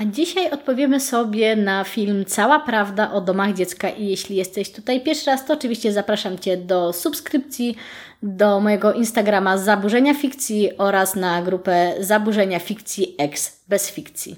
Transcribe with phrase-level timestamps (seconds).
[0.00, 5.00] A dzisiaj odpowiemy sobie na film Cała Prawda o domach dziecka i jeśli jesteś tutaj
[5.00, 7.76] pierwszy raz, to oczywiście zapraszam Cię do subskrypcji,
[8.22, 14.36] do mojego Instagrama Zaburzenia Fikcji oraz na grupę Zaburzenia Fikcji X bez fikcji.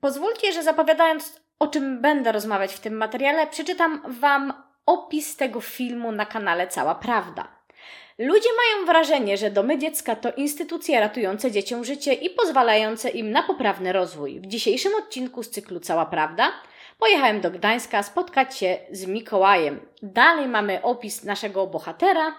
[0.00, 4.52] Pozwólcie, że zapowiadając o czym będę rozmawiać w tym materiale, przeczytam Wam
[4.86, 7.55] opis tego filmu na kanale Cała Prawda.
[8.18, 13.42] Ludzie mają wrażenie, że domy dziecka to instytucje ratujące dzieciom życie i pozwalające im na
[13.42, 14.40] poprawny rozwój.
[14.40, 16.52] W dzisiejszym odcinku z cyklu Cała Prawda
[16.98, 19.80] pojechałem do Gdańska spotkać się z Mikołajem.
[20.02, 22.34] Dalej mamy opis naszego bohatera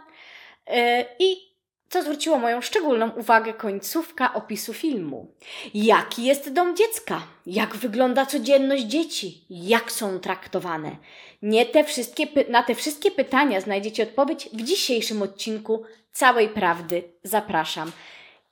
[0.67, 0.76] yy,
[1.20, 1.48] i
[1.89, 5.28] co zwróciło moją szczególną uwagę końcówka opisu filmu.
[5.73, 7.22] Jaki jest dom dziecka?
[7.49, 9.45] Jak wygląda codzienność dzieci?
[9.49, 10.95] Jak są traktowane?
[11.41, 17.03] Nie te wszystkie, na te wszystkie pytania znajdziecie odpowiedź w dzisiejszym odcinku Całej Prawdy.
[17.23, 17.91] Zapraszam.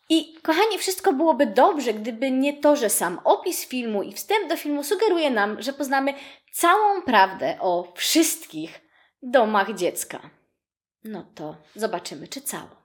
[0.10, 4.58] I kochani, wszystko byłoby dobrze, gdyby nie to, że sam opis filmu i wstęp do
[4.58, 6.14] filmu sugeruje nam, że poznamy
[6.54, 8.82] całą prawdę o wszystkich
[9.24, 10.30] domach dziecka.
[11.04, 12.85] No to zobaczymy, czy całą.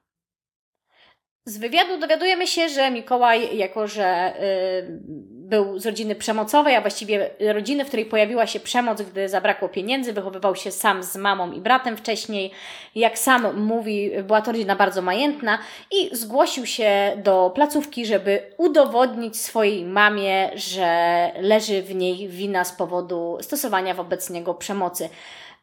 [1.45, 7.31] Z wywiadu dowiadujemy się, że Mikołaj, jako że y, był z rodziny przemocowej, a właściwie
[7.53, 11.61] rodziny, w której pojawiła się przemoc, gdy zabrakło pieniędzy, wychowywał się sam z mamą i
[11.61, 12.51] bratem wcześniej.
[12.95, 15.59] Jak sam mówi, była to rodzina bardzo majętna
[15.91, 22.73] i zgłosił się do placówki, żeby udowodnić swojej mamie, że leży w niej wina z
[22.73, 25.09] powodu stosowania wobec niego przemocy.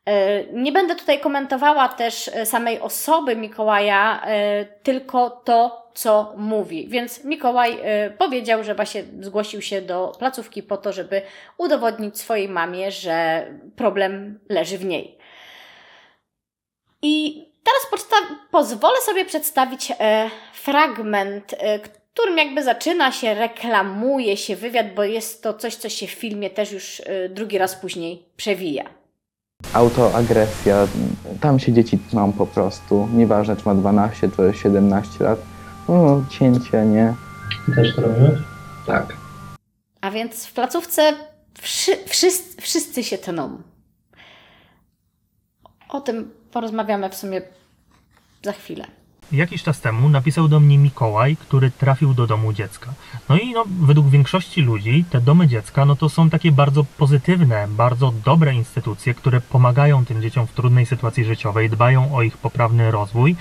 [0.08, 6.88] E, nie będę tutaj komentowała też e, samej osoby Mikołaja, e, tylko to, co mówi.
[6.88, 7.78] Więc Mikołaj
[8.18, 11.22] powiedział, że właśnie zgłosił się do placówki po to, żeby
[11.58, 15.18] udowodnić swojej mamie, że problem leży w niej.
[17.02, 18.02] I teraz
[18.52, 19.92] pozwolę sobie przedstawić
[20.54, 21.56] fragment,
[22.14, 26.50] którym jakby zaczyna się, reklamuje się wywiad, bo jest to coś, co się w filmie
[26.50, 28.97] też już drugi raz później przewija.
[29.74, 30.88] Autoagresja,
[31.42, 35.40] tam się dzieci tną po prostu, nieważne czy ma 12 czy 17 lat.
[35.90, 37.16] No, cięcie, nie?
[37.66, 38.40] Ty też to robiłeś?
[38.88, 39.14] Tak.
[40.02, 41.14] A więc w placówce
[41.62, 43.62] wszy, wszyscy, wszyscy się tną.
[45.90, 47.42] O tym porozmawiamy w sumie
[48.44, 48.86] za chwilę.
[49.32, 52.94] Jakiś czas temu napisał do mnie Mikołaj, który trafił do domu dziecka.
[53.30, 57.68] No i no, według większości ludzi te domy dziecka no to są takie bardzo pozytywne,
[57.70, 62.92] bardzo dobre instytucje, które pomagają tym dzieciom w trudnej sytuacji życiowej, dbają o ich poprawny
[62.92, 63.36] rozwój.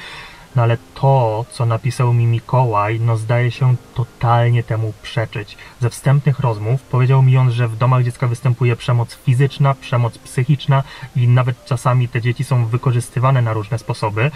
[0.57, 5.57] No ale to, co napisał mi Mikołaj, no zdaje się totalnie temu przeczyć.
[5.81, 10.83] Ze wstępnych rozmów powiedział mi on, że w domach dziecka występuje przemoc fizyczna, przemoc psychiczna
[11.17, 14.31] i nawet czasami te dzieci są wykorzystywane na różne sposoby.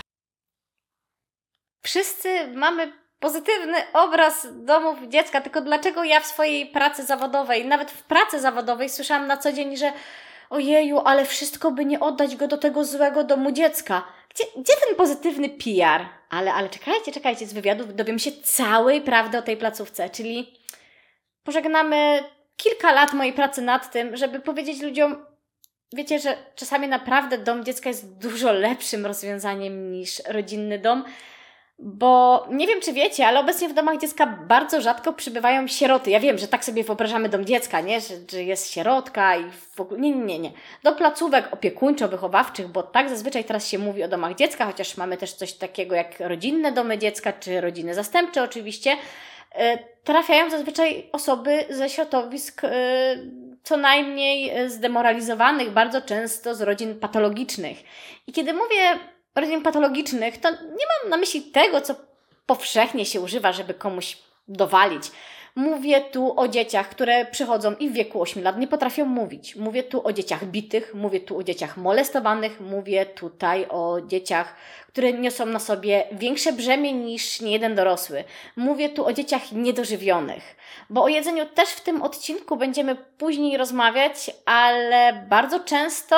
[1.83, 8.03] Wszyscy mamy pozytywny obraz domów dziecka, tylko dlaczego ja w swojej pracy zawodowej, nawet w
[8.03, 9.93] pracy zawodowej słyszałam na co dzień, że
[10.51, 14.03] ojeju, ale wszystko by nie oddać go do tego złego domu dziecka.
[14.35, 16.07] Gdzie, gdzie ten pozytywny PR?
[16.31, 20.61] Ale, ale czekajcie, czekajcie, z wywiadów dowiem się całej prawdy o tej placówce, czyli
[21.45, 22.25] pożegnamy
[22.57, 25.27] kilka lat mojej pracy nad tym, żeby powiedzieć ludziom,
[25.93, 31.05] wiecie, że czasami naprawdę dom dziecka jest dużo lepszym rozwiązaniem niż rodzinny dom,
[31.83, 36.11] bo nie wiem, czy wiecie, ale obecnie w domach dziecka bardzo rzadko przybywają sieroty.
[36.11, 38.01] Ja wiem, że tak sobie wyobrażamy dom dziecka, nie?
[38.01, 40.01] Że, że jest sierotka i w ogóle.
[40.01, 40.53] Nie, nie, nie.
[40.83, 45.33] Do placówek opiekuńczo-wychowawczych, bo tak zazwyczaj teraz się mówi o domach dziecka, chociaż mamy też
[45.33, 48.97] coś takiego jak rodzinne domy dziecka, czy rodziny zastępcze oczywiście.
[49.55, 52.71] E, trafiają zazwyczaj osoby ze środowisk e,
[53.63, 57.79] co najmniej zdemoralizowanych, bardzo często z rodzin patologicznych.
[58.27, 58.99] I kiedy mówię
[59.35, 61.95] rodzin patologicznych, to nie mam na myśli tego, co
[62.47, 64.19] powszechnie się używa, żeby komuś
[64.49, 65.11] dowalić.
[65.57, 69.57] Mówię tu o dzieciach, które przychodzą i w wieku 8 lat nie potrafią mówić.
[69.57, 74.55] Mówię tu o dzieciach bitych, mówię tu o dzieciach molestowanych, mówię tutaj o dzieciach,
[74.89, 78.25] które niosą na sobie większe brzemię niż niejeden dorosły.
[78.57, 80.57] Mówię tu o dzieciach niedożywionych,
[80.91, 86.17] bo o jedzeniu też w tym odcinku będziemy później rozmawiać, ale bardzo często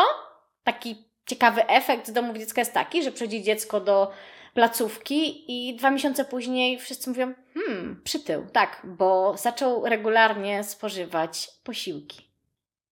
[0.65, 4.11] taki ciekawy efekt z domów dziecka jest taki, że przychodzi dziecko do
[4.55, 12.33] placówki i dwa miesiące później wszyscy mówią, hmm, przytył, tak, bo zaczął regularnie spożywać posiłki.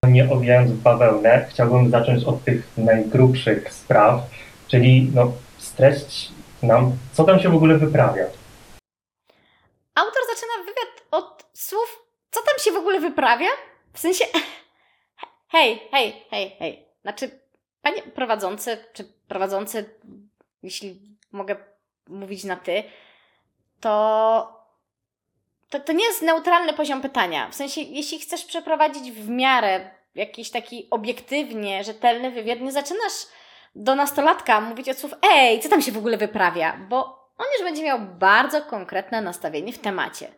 [0.08, 4.20] Nie obijając bawełnę, chciałbym zacząć od tych najgrubszych spraw,
[4.68, 6.32] czyli no, streść
[6.62, 8.24] nam, co tam się w ogóle wyprawia.
[9.94, 13.48] Autor zaczyna wywiad od słów, co tam się w ogóle wyprawia?
[13.92, 14.24] W sensie,
[15.52, 16.86] hej, hej, hej, hej.
[17.02, 17.30] Znaczy,
[17.82, 19.94] Panie prowadzący, czy prowadzący,
[20.62, 21.56] jeśli mogę
[22.08, 22.82] mówić na ty,
[23.80, 24.60] to
[25.70, 27.48] to, to nie jest neutralny poziom pytania.
[27.48, 33.12] W sensie, jeśli chcesz przeprowadzić w miarę jakiś taki obiektywnie rzetelny wywiad, nie zaczynasz
[33.74, 36.76] do nastolatka mówić od słów, ej, co tam się w ogóle wyprawia?
[36.88, 37.04] Bo
[37.38, 40.28] on już będzie miał bardzo konkretne nastawienie w temacie.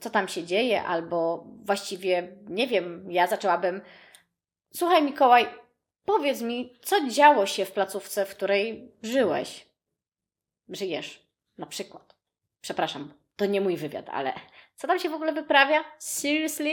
[0.00, 3.80] Co tam się dzieje, albo właściwie, nie wiem, ja zaczęłabym.
[4.74, 5.46] Słuchaj, Mikołaj,
[6.04, 9.66] powiedz mi, co działo się w placówce, w której żyłeś?
[10.68, 11.22] Żyjesz,
[11.58, 12.14] na przykład.
[12.60, 14.32] Przepraszam, to nie mój wywiad, ale
[14.76, 15.84] co tam się w ogóle wyprawia?
[15.98, 16.72] Seriously?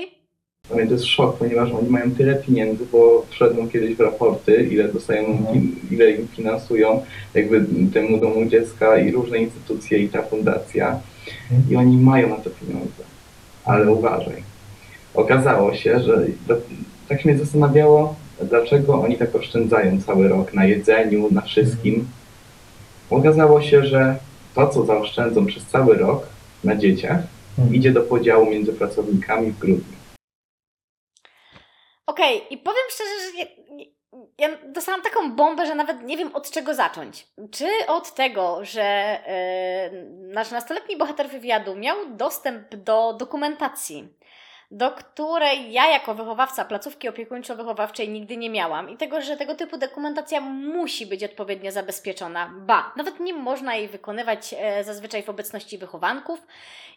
[0.68, 4.68] Dla mnie to jest szok, ponieważ oni mają tyle pieniędzy, bo wszedłem kiedyś w raporty,
[4.72, 5.76] ile dostają, Mhm.
[5.92, 11.00] ile im finansują, jakby temu domu dziecka i różne instytucje i ta fundacja.
[11.72, 13.04] I oni mają na to pieniądze.
[13.66, 14.44] Ale uważaj.
[15.14, 16.26] Okazało się, że
[17.10, 22.07] tak mnie zastanawiało, dlaczego oni tak oszczędzają cały rok na jedzeniu, na wszystkim.
[23.09, 24.15] Okazało się, że
[24.56, 26.27] to, co zaoszczędzą przez cały rok
[26.63, 27.19] na dzieciach,
[27.59, 27.75] Mhm.
[27.75, 29.97] idzie do podziału między pracownikami w grudniu.
[32.07, 33.45] Okej, i powiem szczerze, że ja,
[34.38, 37.27] ja dostałam taką bombę, że nawet nie wiem od czego zacząć.
[37.51, 39.89] Czy od tego, że e,
[40.33, 44.07] nasz nastoletni bohater wywiadu miał dostęp do dokumentacji,
[44.71, 49.77] do której ja jako wychowawca placówki opiekuńczo-wychowawczej nigdy nie miałam i tego, że tego typu
[49.77, 52.54] dokumentacja musi być odpowiednio zabezpieczona.
[52.57, 56.48] Ba, nawet nie można jej wykonywać e, zazwyczaj w obecności wychowanków.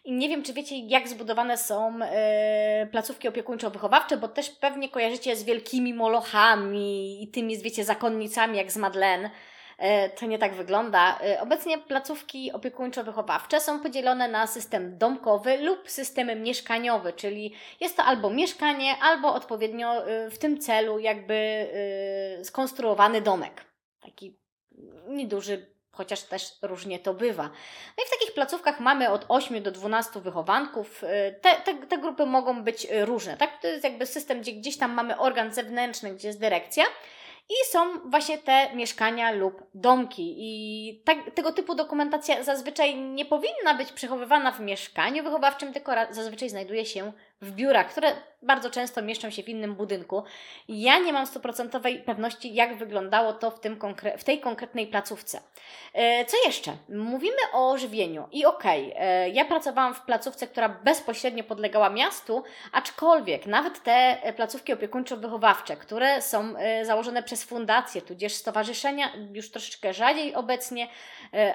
[0.05, 5.35] I nie wiem, czy wiecie, jak zbudowane są e, placówki opiekuńczo-wychowawcze, bo też pewnie kojarzycie
[5.35, 9.29] z wielkimi molochami i tymi, wiecie, zakonnicami jak z Madeleine.
[9.77, 11.19] E, To nie tak wygląda.
[11.19, 18.03] E, Obecnie placówki opiekuńczo-wychowawcze są podzielone na system domkowy lub system mieszkaniowy, czyli jest to
[18.03, 21.67] albo mieszkanie, albo odpowiednio e, w tym celu jakby
[22.43, 23.65] skonstruowany domek.
[24.01, 24.39] Taki
[25.07, 27.43] nieduży, chociaż też różnie to bywa.
[27.97, 31.01] No i w takich placówkach mamy od 8 do 12 wychowanków.
[31.41, 33.61] Te, te, te grupy mogą być różne, tak?
[33.61, 36.83] To jest jakby system, gdzie gdzieś tam mamy organ zewnętrzny, gdzie jest dyrekcja.
[37.49, 40.35] I są właśnie te mieszkania lub domki.
[40.37, 46.49] I tak, tego typu dokumentacja zazwyczaj nie powinna być przechowywana w mieszkaniu wychowawczym, tylko zazwyczaj
[46.49, 50.23] znajduje się w biurach, które bardzo często mieszczą się w innym budynku.
[50.67, 55.41] Ja nie mam stuprocentowej pewności, jak wyglądało to w, tym konkre- w tej konkretnej placówce.
[55.93, 56.71] E, Co jeszcze?
[56.89, 58.27] Mówimy o żywieniu.
[58.31, 64.33] I okej, e, ja pracowałam w placówce, która bezpośrednio podlegała miastu, aczkolwiek nawet te e,
[64.33, 66.53] placówki opiekuńczo-wychowawcze, które są
[66.83, 70.87] założone przez fundacje, tudzież stowarzyszenia, już troszeczkę rzadziej obecnie,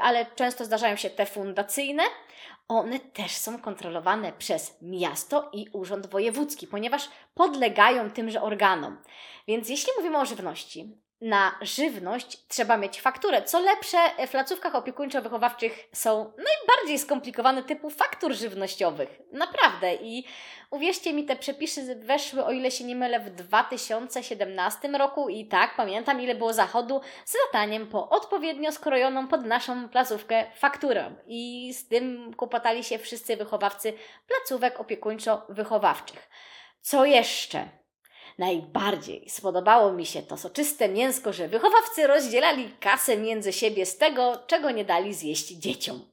[0.01, 2.03] ale często zdarzają się te fundacyjne,
[2.69, 8.97] one też są kontrolowane przez miasto i urząd wojewódzki, ponieważ podlegają tymże organom.
[9.47, 13.43] Więc jeśli mówimy o żywności, na żywność trzeba mieć fakturę.
[13.43, 19.21] Co lepsze, w placówkach opiekuńczo-wychowawczych są najbardziej skomplikowane typu faktur żywnościowych.
[19.33, 19.95] Naprawdę.
[19.95, 20.25] I
[20.71, 25.29] uwierzcie mi, te przepisy weszły, o ile się nie mylę, w 2017 roku.
[25.29, 31.15] I tak, pamiętam, ile było zachodu z lataniem po odpowiednio skrojoną pod naszą placówkę fakturę.
[31.27, 33.93] I z tym kłopotali się wszyscy wychowawcy
[34.29, 36.29] placówek opiekuńczo-wychowawczych.
[36.81, 37.69] Co jeszcze?
[38.39, 44.43] Najbardziej spodobało mi się to soczyste mięsko, że wychowawcy rozdzielali kasę między siebie z tego,
[44.47, 46.13] czego nie dali zjeść dzieciom.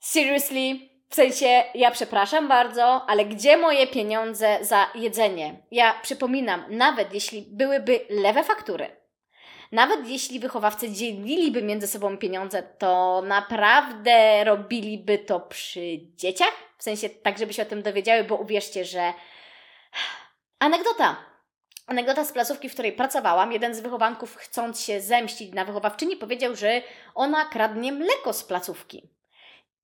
[0.00, 0.78] Seriously?
[1.08, 5.62] W sensie, ja przepraszam bardzo, ale gdzie moje pieniądze za jedzenie?
[5.70, 8.96] Ja przypominam, nawet jeśli byłyby lewe faktury,
[9.72, 16.52] nawet jeśli wychowawcy dzieliliby między sobą pieniądze, to naprawdę robiliby to przy dzieciach?
[16.78, 19.12] W sensie tak, żeby się o tym dowiedziały, bo uwierzcie, że
[20.58, 21.16] Anegdota.
[21.86, 23.52] Anegdota z placówki, w której pracowałam.
[23.52, 26.82] Jeden z wychowanków, chcąc się zemścić na wychowawczyni, powiedział, że
[27.14, 29.08] ona kradnie mleko z placówki.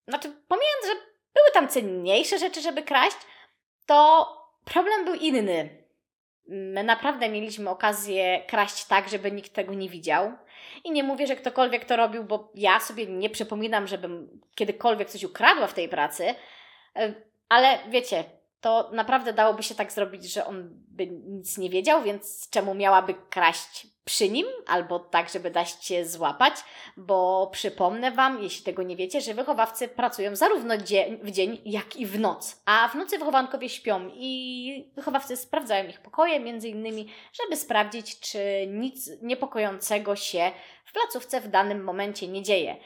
[0.08, 0.92] Znaczy, pomijając, że
[1.34, 3.16] były tam cenniejsze rzeczy, żeby kraść,
[3.86, 4.26] to
[4.64, 5.82] problem był inny.
[6.48, 10.32] My naprawdę mieliśmy okazję kraść tak, żeby nikt tego nie widział.
[10.84, 15.24] I nie mówię, że ktokolwiek to robił, bo ja sobie nie przypominam, żebym kiedykolwiek coś
[15.24, 16.34] ukradła w tej pracy.
[16.96, 17.14] E,
[17.48, 18.24] Ale wiecie,
[18.62, 23.14] to naprawdę dałoby się tak zrobić, że on by nic nie wiedział, więc czemu miałaby
[23.30, 26.54] kraść przy nim, albo tak, żeby dać się złapać,
[26.96, 31.96] bo przypomnę Wam, jeśli tego nie wiecie, że wychowawcy pracują zarówno dzie- w dzień, jak
[31.96, 37.08] i w noc, a w nocy wychowankowie śpią i wychowawcy sprawdzają ich pokoje, między innymi,
[37.42, 38.38] żeby sprawdzić, czy
[38.68, 40.50] nic niepokojącego się
[40.84, 42.76] w placówce w danym momencie nie dzieje.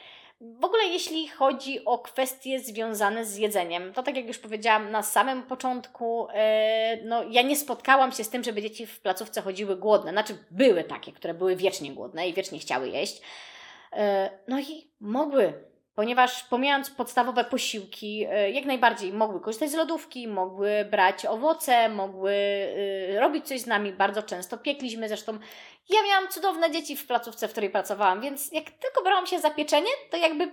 [0.41, 5.03] W ogóle jeśli chodzi o kwestie związane z jedzeniem, to tak jak już powiedziałam na
[5.03, 9.75] samym początku, e, no ja nie spotkałam się z tym, żeby dzieci w placówce chodziły
[9.75, 10.11] głodne.
[10.11, 13.21] Znaczy były takie, które były wiecznie głodne i wiecznie chciały jeść.
[13.93, 15.53] E, No i mogły,
[15.97, 22.33] ponieważ pomijając podstawowe posiłki, e, jak najbardziej mogły korzystać z lodówki, mogły brać owoce, mogły
[22.33, 23.93] e, robić coś z nami.
[23.93, 25.39] Bardzo często piekliśmy, zresztą
[25.89, 29.49] ja miałam cudowne dzieci w placówce, w której pracowałam, więc jak tylko brałam się za
[29.49, 30.43] pieczenie, to jakby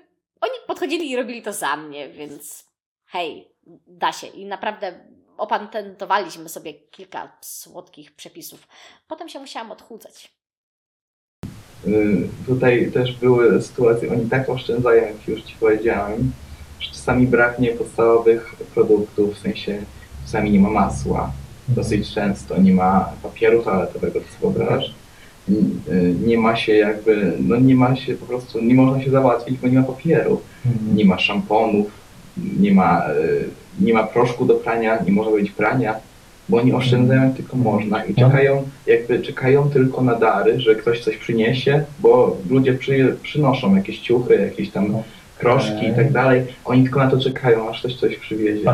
[0.40, 2.68] oni podchodzili i robili to za mnie, więc
[3.06, 3.54] hej,
[3.86, 4.26] da się.
[4.26, 8.68] I naprawdę opatentowaliśmy sobie kilka słodkich przepisów.
[9.08, 10.32] Potem się musiałam odchudzać.
[11.88, 16.32] Y, Tutaj też były sytuacje, oni tak oszczędzają, jak już Ci powiedziałem,
[16.80, 19.78] że czasami braknie podstawowych produktów, w sensie
[20.24, 21.30] czasami nie ma masła,
[21.68, 24.94] dosyć często nie ma papieru toaletowego, sobie wyobrażasz?
[25.48, 29.58] Y, Nie ma się jakby, no nie ma się po prostu, nie można się załatwić,
[29.58, 30.96] bo nie ma papieru, Mhm.
[30.96, 31.86] nie ma szamponów,
[32.60, 33.48] nie ma, y,
[33.80, 35.94] nie ma proszku do prania, nie może być prania,
[36.48, 38.26] bo oni oszczędzają jak tylko można i No.
[38.28, 43.98] czekają, jakby czekają tylko na dary, że ktoś coś przyniesie, bo ludzie przy, przynoszą jakieś
[43.98, 45.02] ciuchy, jakieś tam No.
[45.38, 46.42] kroszki i tak dalej.
[46.64, 48.64] Oni tylko na to czekają, aż ktoś coś przywiezie.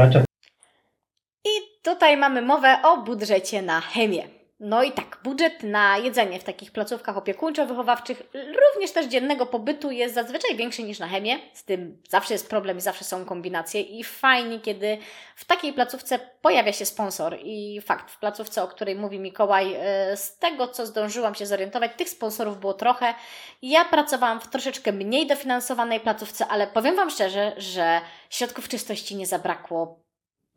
[1.44, 1.50] I
[1.84, 4.39] tutaj mamy mowę o budżecie na chemię.
[4.62, 10.14] No i tak, budżet na jedzenie w takich placówkach opiekuńczo-wychowawczych, również też dziennego pobytu jest
[10.14, 11.38] zazwyczaj większy niż na chemię.
[11.52, 13.81] Z tym zawsze jest problem i zawsze są kombinacje.
[13.81, 14.99] I fajnie, kiedy
[15.37, 17.37] w takiej placówce pojawia się sponsor.
[17.43, 21.90] I fakt, w placówce, o której mówi Mikołaj, e, z tego co zdążyłam się zorientować,
[21.97, 23.14] tych sponsorów było trochę.
[23.62, 28.00] Ja pracowałam w troszeczkę mniej dofinansowanej placówce, ale powiem Wam szczerze, że
[28.31, 30.10] środków czystości nie zabrakło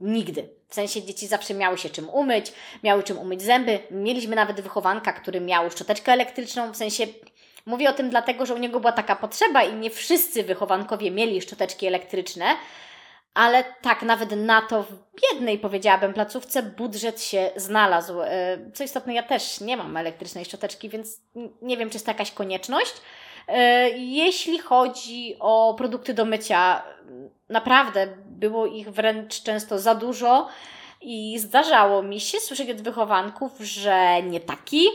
[0.03, 0.49] Nigdy.
[0.67, 3.79] W sensie dzieci zawsze miały się czym umyć, miały czym umyć zęby.
[3.91, 6.71] Mieliśmy nawet wychowanka, który miał szczoteczkę elektryczną.
[6.71, 7.07] W sensie
[7.65, 11.41] mówię o tym dlatego, że u niego była taka potrzeba i nie wszyscy wychowankowie mieli
[11.41, 12.45] szczoteczki elektryczne.
[13.33, 18.21] Ale tak, nawet na to w biednej, powiedziałabym, placówce budżet się znalazł.
[18.21, 21.21] E, Co istotne, ja też nie mam elektrycznej szczoteczki, więc
[21.61, 22.93] nie wiem, czy jest to jakaś konieczność.
[23.47, 26.83] E, Jeśli chodzi o produkty do mycia,
[27.49, 28.07] naprawdę
[28.43, 30.47] było ich wręcz często za dużo
[31.01, 34.85] i zdarzało mi się słyszeć od wychowanków, że nie taki,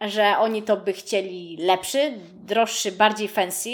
[0.00, 3.70] że oni to by chcieli lepszy, droższy, bardziej fancy.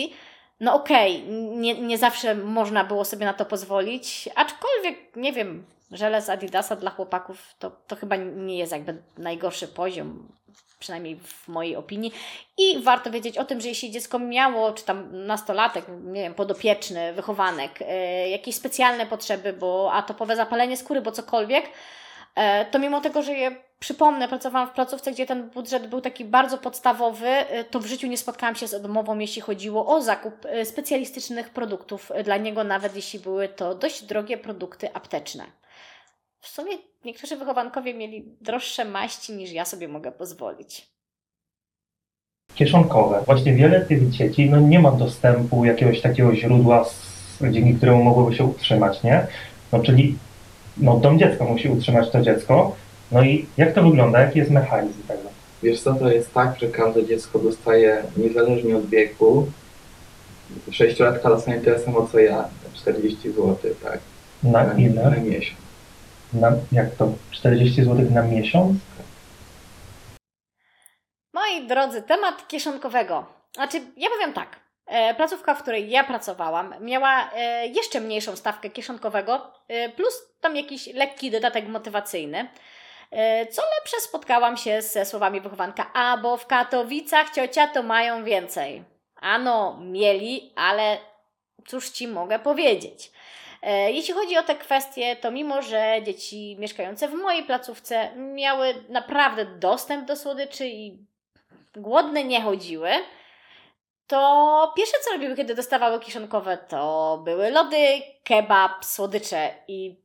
[0.60, 1.22] No okej,
[1.56, 6.76] nie, nie zawsze można było sobie na to pozwolić, aczkolwiek, nie wiem, żele z Adidasa
[6.76, 10.28] dla chłopaków to, to chyba nie jest jakby najgorszy poziom,
[10.84, 12.12] przynajmniej w mojej opinii.
[12.58, 17.12] I warto wiedzieć o tym, że jeśli dziecko miało, czy tam nastolatek, nie wiem, podopieczny,
[17.12, 21.64] wychowanek, e, jakieś specjalne potrzeby, bo atopowe zapalenie skóry, bo cokolwiek,
[22.34, 26.24] e, to mimo tego, że je przypomnę, pracowałam w placówce, gdzie ten budżet był taki
[26.24, 30.34] bardzo podstawowy, e, to w życiu nie spotkałam się z odmową, jeśli chodziło o zakup
[30.64, 35.44] specjalistycznych produktów dla niego, nawet jeśli były to dość drogie produkty apteczne.
[36.44, 36.72] W sumie
[37.04, 40.86] niektórzy wychowankowie mieli droższe maści niż ja sobie mogę pozwolić.
[42.54, 43.22] kieszonkowe.
[43.26, 46.94] Właśnie wiele tych dzieci no, nie ma dostępu jakiegoś takiego źródła, z,
[47.50, 49.26] dzięki któremu mogłoby się utrzymać, nie?
[49.72, 50.18] No czyli
[50.76, 52.76] no, dom dziecka musi utrzymać to dziecko.
[53.12, 54.20] No i jak to wygląda?
[54.20, 55.28] Jaki jest mechanizm tego?
[55.62, 59.46] Wiesz co, to jest tak, że każde dziecko dostaje, niezależnie od wieku,
[60.70, 63.98] sześciolatka dostanie tyle samo co ja, 40 zł, tak?
[64.42, 65.20] Na Na ile?
[65.20, 65.63] miesiąc.
[66.34, 67.12] Na, jak to?
[67.30, 68.76] 40 zł na miesiąc?
[71.32, 73.26] Moi drodzy, temat kieszonkowego.
[73.54, 74.64] Znaczy, ja powiem tak.
[74.86, 80.56] E, Placówka, w której ja pracowałam, miała e, jeszcze mniejszą stawkę kieszonkowego, e, plus tam
[80.56, 82.48] jakiś lekki dodatek motywacyjny.
[83.50, 88.84] Co lepsze, spotkałam się ze słowami wychowanka, a bo w Katowicach ciocia to mają więcej.
[89.16, 90.98] Ano, mieli, ale
[91.66, 93.12] cóż ci mogę powiedzieć.
[93.64, 98.84] E, Jeśli chodzi o te kwestie, to mimo, że dzieci mieszkające w mojej placówce miały
[98.88, 100.98] naprawdę dostęp do słodyczy i
[101.76, 102.90] głodne nie chodziły,
[104.06, 109.96] to pierwsze co robiły, kiedy dostawały kieszonkowe, to były lody, kebab, słodycze i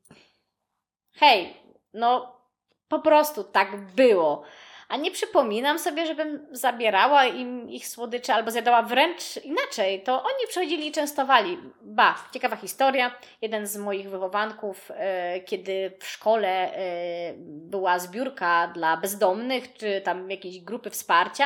[1.13, 1.53] hej,
[1.93, 2.39] no
[2.87, 4.43] po prostu tak było.
[4.89, 10.03] A nie przypominam sobie, żebym zabierała im ich słodycze albo zjadała wręcz inaczej.
[10.03, 11.57] To oni przychodzili i częstowali.
[11.81, 13.15] Ba, ciekawa historia.
[13.41, 20.31] Jeden z moich wychowanków, e, kiedy w szkole e, była zbiórka dla bezdomnych, czy tam
[20.31, 21.45] jakiejś grupy wsparcia,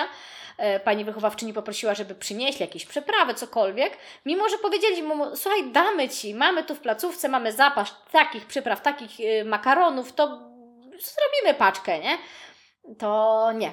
[0.58, 3.98] e, pani wychowawczyni poprosiła, żeby przynieśli jakieś przeprawy, cokolwiek.
[4.26, 8.82] Mimo, że powiedzieli mu, słuchaj, damy ci, mamy tu w placówce, mamy zapas takich przypraw,
[8.82, 9.12] takich
[9.46, 10.28] makaronów, to
[11.00, 12.18] zrobimy paczkę, nie?
[13.00, 13.72] To nie.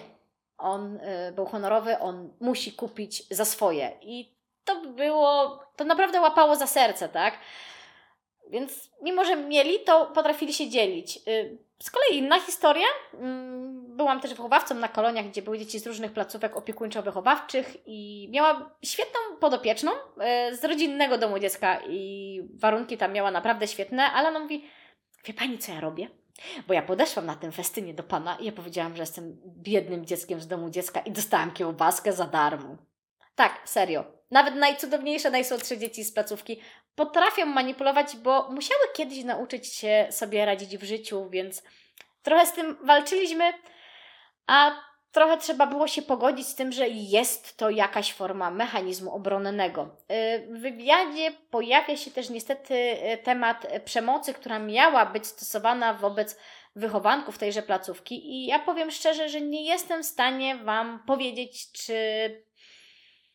[0.59, 3.93] On y, był honorowy, on musi kupić za swoje.
[4.03, 7.39] I to było, to naprawdę łapało za serce, tak?
[8.51, 11.17] Więc mimo, że mieli, to potrafili się dzielić.
[11.29, 12.87] Y, z kolei inna historia.
[13.15, 18.71] Mm, byłam też wychowawcą na koloniach, gdzie były dzieci z różnych placówek opiekuńczo-wychowawczych i miała
[18.85, 24.41] świetną podopieczną y, z rodzinnego domu dziecka i warunki tam miała naprawdę świetne, ale ona
[24.41, 24.65] mówi,
[25.25, 26.20] wie Pani, co ja robię?
[26.67, 30.41] Bo ja podeszłam na tym festynie do Pana i ja powiedziałam, że jestem biednym dzieckiem
[30.41, 32.77] z domu dziecka i dostałam kiełbaskę za darmo.
[33.35, 34.05] Tak, serio.
[34.31, 36.61] Nawet najcudowniejsze, najsłodsze dzieci z placówki
[36.95, 41.63] potrafią manipulować, bo musiały kiedyś nauczyć się sobie radzić w życiu, więc
[42.23, 43.53] trochę z tym walczyliśmy,
[44.47, 49.97] a trochę trzeba było się pogodzić z tym, że jest to jakaś forma mechanizmu obronnego.
[50.49, 56.37] W wywiadzie pojawia się też niestety temat przemocy, która miała być stosowana wobec
[56.77, 61.95] wychowanków tejże placówki i ja powiem szczerze, że nie jestem w stanie Wam powiedzieć, czy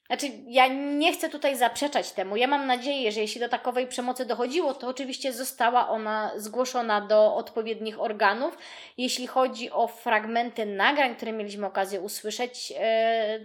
[0.07, 2.37] znaczy, ja nie chcę tutaj zaprzeczać temu.
[2.37, 7.35] Ja mam nadzieję, że jeśli do takowej przemocy dochodziło, to oczywiście została ona zgłoszona do
[7.35, 8.57] odpowiednich organów.
[8.97, 13.39] Jeśli chodzi o fragmenty nagrań, które mieliśmy okazję usłyszeć, e,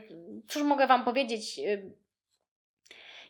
[0.49, 1.59] cóż mogę Wam powiedzieć?
[1.59, 1.63] E,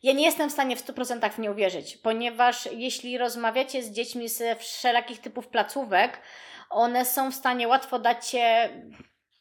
[0.02, 4.28] ja nie jestem w stanie w 100% w nie uwierzyć, ponieważ jeśli rozmawiacie z dziećmi
[4.28, 6.20] z wszelakich typów placówek,
[6.70, 8.68] one są w stanie łatwo dać się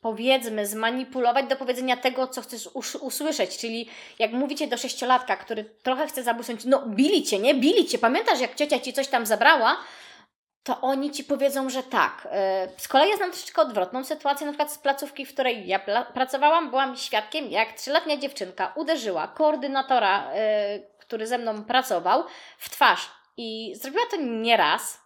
[0.01, 2.69] powiedzmy, zmanipulować do powiedzenia tego, co chcesz
[3.01, 3.57] usłyszeć.
[3.57, 3.89] Czyli
[4.19, 7.55] jak mówicie do sześciolatka, który trochę chce zabłysnąć, no bili cię, nie?
[7.55, 7.97] Bili cię.
[7.97, 9.77] Pamiętasz, jak ciocia ci coś tam zabrała?
[10.63, 12.27] To oni ci powiedzą, że tak.
[12.31, 15.79] E, z kolei znam troszeczkę odwrotną sytuację, na przykład z placówki, w której ja
[16.13, 22.23] pracowałam, byłam świadkiem, jak trzyletnia dziewczynka uderzyła koordynatora, e, który ze mną pracował,
[22.57, 23.11] w twarz.
[23.37, 25.01] I zrobiła to nie raz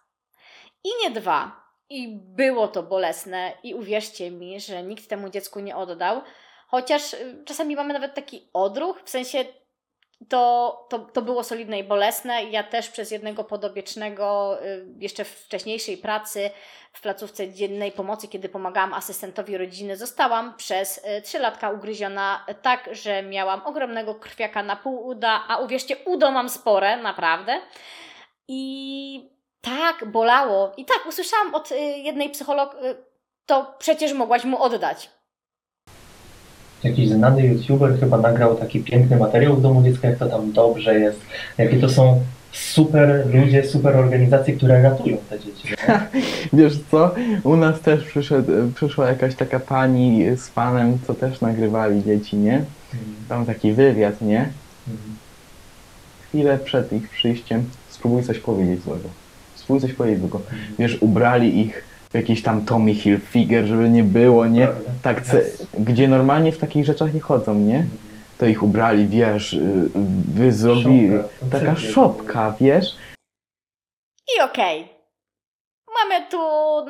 [0.84, 5.76] i nie dwa, i było to bolesne i uwierzcie mi, że nikt temu dziecku nie
[5.76, 6.22] oddał.
[6.68, 9.44] Chociaż y, czasami mamy nawet taki odruch, w sensie
[10.28, 12.44] to, to, to było solidne i bolesne.
[12.44, 16.50] Ja też przez jednego podobiecznego, y, jeszcze w wcześniejszej pracy
[16.92, 22.88] w placówce dziennej pomocy, kiedy pomagałam asystentowi rodziny, zostałam przez y, trzy latka ugryziona tak,
[22.92, 27.60] że miałam ogromnego krwiaka na pół uda, a uwierzcie, udo mam spore, naprawdę.
[28.48, 29.33] I
[29.64, 30.72] tak, bolało.
[30.76, 32.94] I tak, usłyszałam od y, jednej psycholog, y,
[33.46, 35.10] to przecież mogłaś mu oddać.
[36.84, 41.00] Jakiś znany youtuber chyba nagrał taki piękny materiał w domu dziecka, jak to tam dobrze
[41.00, 41.20] jest,
[41.58, 42.20] jakie to są
[42.52, 45.68] super ludzie, super organizacje, które ratują te dzieci.
[46.52, 52.04] Wiesz co, u nas też przyszedł, przyszła jakaś taka pani z panem, co też nagrywali
[52.04, 52.54] dzieci, nie?
[52.54, 53.16] Mhm.
[53.28, 54.38] Tam taki wywiad, nie?
[54.88, 55.16] Mhm.
[56.28, 59.23] Chwilę przed ich przyjściem spróbuj coś powiedzieć złego
[59.64, 60.40] spróbuj coś powiedzieć, tylko
[60.78, 64.68] wiesz, ubrali ich w jakiś tam Tommy Hilfiger, żeby nie było, nie?
[65.02, 65.22] Tak,
[65.78, 67.86] gdzie normalnie w takich rzeczach nie chodzą, nie?
[68.38, 69.90] To ich ubrali, wiesz, y,
[70.34, 71.10] wy zrobili,
[71.52, 72.96] taka szopka, wiesz?
[74.36, 74.82] I okej.
[74.82, 74.94] Okay.
[76.02, 76.40] Mamy tu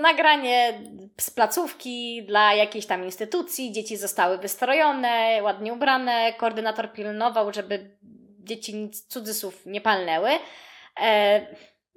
[0.00, 0.80] nagranie
[1.20, 3.72] z placówki dla jakiejś tam instytucji.
[3.72, 6.32] Dzieci zostały wystrojone, ładnie ubrane.
[6.32, 7.90] Koordynator pilnował, żeby
[8.38, 10.30] dzieci nic cudzysłów nie palnęły.
[11.00, 11.40] E,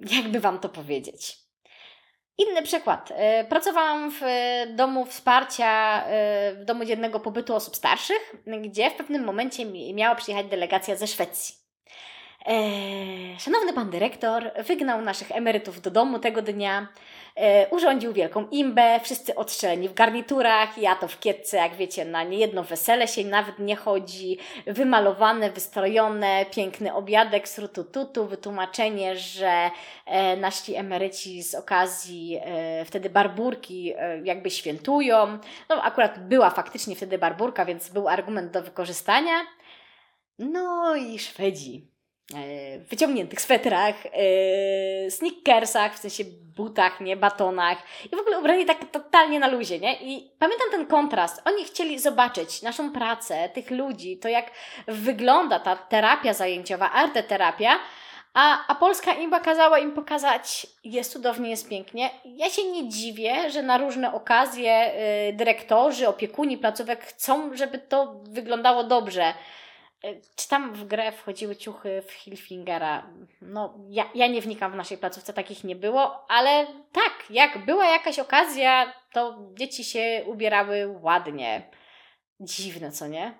[0.00, 1.36] jakby Wam to powiedzieć.
[2.38, 3.12] Inny przykład.
[3.14, 4.20] E, pracowałam w
[4.74, 10.46] domu wsparcia, e, w domu dziennego pobytu osób starszych, gdzie w pewnym momencie miała przyjechać
[10.46, 11.54] delegacja ze Szwecji.
[12.46, 12.52] E,
[13.38, 16.88] szanowny pan dyrektor wygnał naszych emerytów do domu tego dnia,
[17.70, 22.64] urządził wielką imbę, wszyscy odstrzeleni w garniturach, ja to w kietce, jak wiecie, na niejedno
[22.64, 29.70] wesele się nawet nie chodzi, wymalowane, wystrojone, piękny obiadek z rutututu, wytłumaczenie, że
[30.06, 35.38] e, nasi emeryci z okazji e, wtedy barburki e, jakby świętują.
[35.68, 39.34] No akurat była faktycznie wtedy barburka, więc był argument do wykorzystania.
[40.38, 41.97] No i Szwedzi E,
[42.78, 46.24] wyciągniętych swetrach, yy, sneakersach, w sensie
[46.56, 47.78] butach, nie, batonach
[48.12, 49.96] i w ogóle ubrani tak totalnie na luzie, nie?
[50.02, 51.42] I pamiętam ten kontrast.
[51.44, 54.50] Oni chcieli zobaczyć naszą pracę, tych ludzi, to jak
[54.86, 57.78] wygląda ta terapia zajęciowa, arteterapia,
[58.34, 62.10] a, a polska imba kazała im pokazać, jest cudownie, jest pięknie.
[62.24, 64.92] Ja się nie dziwię, że na różne okazje
[65.26, 69.34] yy, dyrektorzy, opiekuni placówek chcą, żeby to wyglądało dobrze.
[70.04, 73.06] E, czy tam w grę wchodziły ciuchy w Hilfingera?
[73.42, 77.86] No, ja, ja nie wnikam w naszej placówce, takich nie było, ale tak, jak była
[77.86, 81.70] jakaś okazja, to dzieci się ubierały ładnie.
[82.40, 83.38] Dziwne, co nie?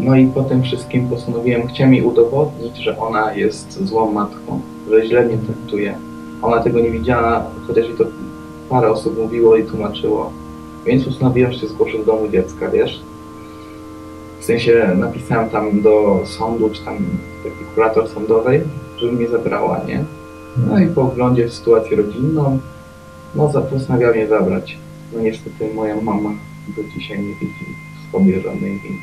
[0.00, 5.06] No i po tym wszystkim postanowiłem, chciałem jej udowodnić, że ona jest złą matką, że
[5.06, 5.98] źle mnie traktuje.
[6.42, 8.04] Ona tego nie widziała, chociaż i to
[8.70, 10.32] parę osób mówiło i tłumaczyło.
[10.86, 13.00] Więc postanowiłem się zgłosić do domu dziecka, wiesz?
[14.44, 16.98] W sensie napisałem tam do sądu, czy tam
[17.44, 18.62] taki kurator sądowej,
[18.98, 20.04] żeby mnie zabrała, nie?
[20.56, 22.60] No i po wglądzie w sytuację rodzinną,
[23.34, 24.78] no postanawiała mnie zabrać.
[25.12, 26.30] No niestety moja mama
[26.76, 27.64] do dzisiaj nie widzi
[28.08, 28.98] w sobie żadnej winy.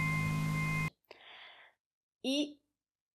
[2.23, 2.59] I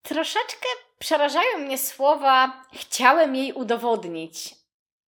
[0.02, 4.54] troszeczkę przerażają mnie słowa chciałem jej udowodnić,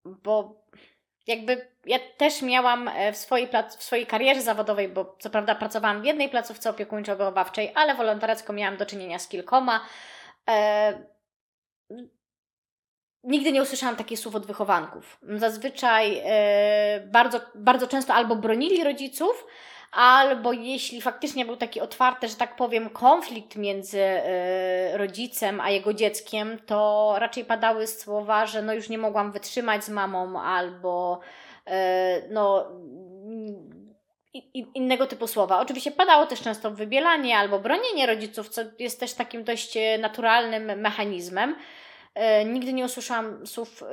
[0.04, 0.62] bo
[1.28, 6.02] jakby ja też miałam e, w swojej, w swojej karierze zawodowej, bo co prawda pracowałam
[6.02, 9.80] w jednej placówce opiekuńczo-wychowawczej, ale wolontariacko miałam do czynienia z kilkoma.
[10.48, 10.92] E,
[13.24, 15.18] nigdy nie usłyszałam takich słów od wychowanków.
[15.22, 19.46] Zazwyczaj e, bardzo, bardzo często albo bronili rodziców,
[19.92, 25.94] albo jeśli faktycznie był taki otwarty, że tak powiem, konflikt między e, rodzicem a jego
[25.94, 31.20] dzieckiem, to raczej padały słowa, że no już nie mogłam wytrzymać z mamą, albo
[31.66, 32.68] e, no
[34.74, 35.60] innego typu słowa.
[35.60, 40.80] Oczywiście padało też często wybielanie albo bronienie rodziców, co jest też takim dość e, naturalnym
[40.80, 41.56] mechanizmem.
[42.46, 43.84] Nigdy nie usłyszałam słów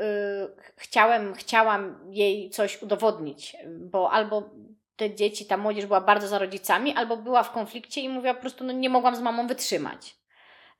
[0.77, 4.49] chciałem, chciałam jej coś udowodnić, bo albo
[4.95, 8.41] te dzieci, ta młodzież była bardzo za rodzicami, albo była w konflikcie i mówiła po
[8.41, 10.15] prostu, no nie mogłam z mamą wytrzymać.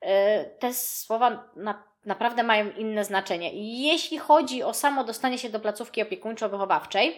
[0.00, 3.50] E, Te słowa na, naprawdę mają inne znaczenie.
[3.82, 7.12] Jeśli chodzi o samo dostanie się do placówki opiekuńczo-wychowawczej,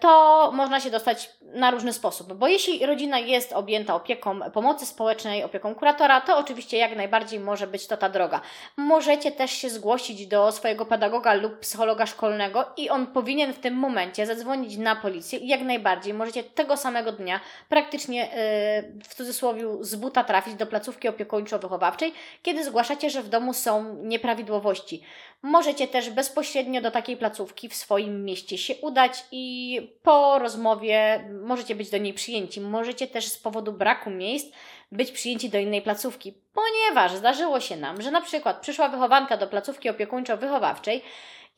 [0.00, 5.44] to można się dostać na różny sposób, bo jeśli rodzina jest objęta opieką pomocy społecznej,
[5.44, 8.40] opieką kuratora, to oczywiście jak najbardziej może być to ta droga.
[8.76, 13.74] Możecie też się zgłosić do swojego pedagoga lub psychologa szkolnego i on powinien w tym
[13.74, 19.64] momencie zadzwonić na policję i jak najbardziej możecie tego samego dnia praktycznie yy, w cudzysłowie
[19.80, 25.02] z buta trafić do placówki opiekuńczo-wychowawczej, kiedy zgłaszacie, że w domu są nieprawidłowości.
[25.42, 31.74] Możecie też bezpośrednio do takiej placówki w swoim mieście się udać i po rozmowie możecie
[31.74, 32.60] być do niej przyjęci.
[32.60, 34.52] Możecie też z powodu braku miejsc
[34.92, 39.46] być przyjęci do innej placówki, ponieważ zdarzyło się nam, że na przykład przyszła wychowanka do
[39.46, 41.00] placówki opiekuńczo-wychowawczej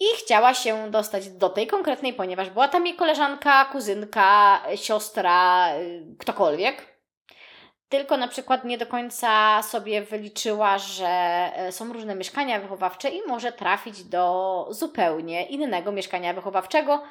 [0.01, 6.17] i chciała się dostać do tej konkretnej, ponieważ była tam jej koleżanka, kuzynka, siostra, y,
[6.19, 7.01] ktokolwiek.
[7.89, 11.07] Tylko na przykład nie do końca sobie wyliczyła, że
[11.55, 17.03] e, są różne mieszkania wychowawcze i może trafić do zupełnie innego mieszkania wychowawczego.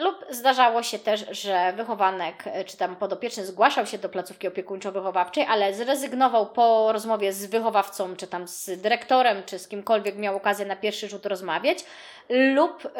[0.00, 5.44] Lub zdarzało się też, że wychowanek e, czy tam podopieczny zgłaszał się do placówki opiekuńczo-wychowawczej,
[5.48, 10.66] ale zrezygnował po rozmowie z wychowawcą, czy tam z dyrektorem, czy z kimkolwiek miał okazję
[10.66, 11.84] na pierwszy rzut rozmawiać,
[12.28, 12.90] lub yy,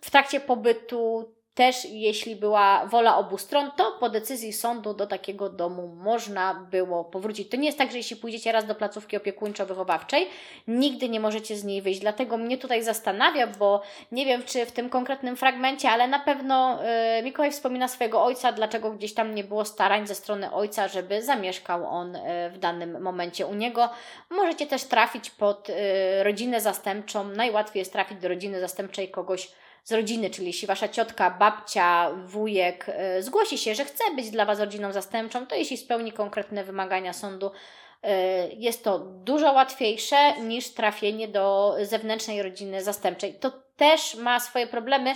[0.00, 5.48] w trakcie pobytu też jeśli była wola obu stron, to po decyzji sądu do takiego
[5.48, 7.50] domu można było powrócić.
[7.50, 10.26] To nie jest tak, że jeśli pójdziecie raz do placówki opiekuńczo-wychowawczej,
[10.68, 12.00] nigdy nie możecie z niej wyjść.
[12.00, 16.78] Dlatego mnie tutaj zastanawia, bo nie wiem, czy w tym konkretnym fragmencie, ale na pewno
[17.18, 21.22] y, Mikołaj wspomina swojego ojca, dlaczego gdzieś tam nie było starań ze strony ojca, żeby
[21.22, 23.88] zamieszkał on y, w danym momencie u niego.
[24.30, 25.74] Możecie też trafić pod y,
[26.22, 27.24] rodzinę zastępczą.
[27.24, 29.48] Najłatwiej jest trafić do rodziny zastępczej kogoś
[29.84, 32.86] z rodziny, czyli jeśli wasza ciotka, babcia, wujek
[33.18, 37.12] y, zgłosi się, że chce być dla was rodziną zastępczą, to jeśli spełni konkretne wymagania
[37.12, 38.08] sądu, y,
[38.56, 43.34] jest to dużo łatwiejsze niż trafienie do zewnętrznej rodziny zastępczej.
[43.34, 45.10] To też ma swoje problemy,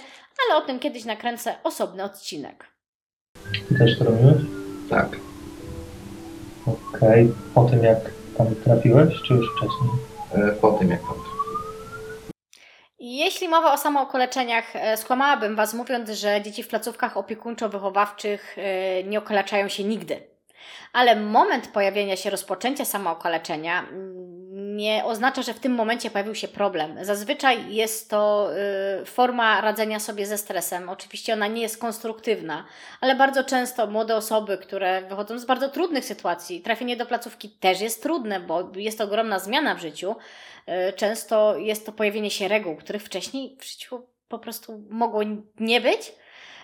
[0.49, 2.65] ale o tym kiedyś nakręcę osobny odcinek.
[3.69, 4.37] Ty też to robiłeś?
[4.91, 5.09] Tak.
[6.67, 7.33] Okej.
[7.55, 7.99] Po tym jak
[8.39, 9.91] tam trafiłeś, czy już wcześniej?
[10.51, 11.15] E, Po tym jak tam
[13.01, 19.19] Jeśli mowa o samookaleczeniach, e, skłamałabym Was mówiąc, że dzieci w placówkach opiekuńczo-wychowawczych e, nie
[19.19, 20.23] okaleczają się nigdy.
[20.93, 24.38] Ale moment pojawienia się, rozpoczęcia samookaleczenia mm,
[24.79, 27.05] nie oznacza, że w tym momencie pojawił się problem.
[27.05, 28.51] Zazwyczaj jest to
[29.03, 30.89] y, forma radzenia sobie ze stresem.
[30.89, 32.65] Oczywiście ona nie jest konstruktywna,
[33.01, 37.81] ale bardzo często młode osoby, które wychodzą z bardzo trudnych sytuacji, trafienie do placówki też
[37.81, 40.17] jest trudne, bo jest to ogromna zmiana w życiu.
[40.69, 45.23] Y, Często jest to pojawienie się reguł, których wcześniej w życiu po prostu mogło
[45.61, 46.13] nie być.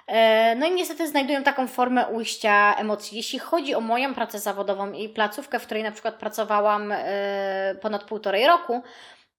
[0.06, 3.16] E, No i niestety znajdują taką formę ujścia emocji.
[3.16, 8.04] Jeśli chodzi o moją pracę zawodową i placówkę, w której na przykład pracowałam e, ponad
[8.04, 8.82] półtorej roku,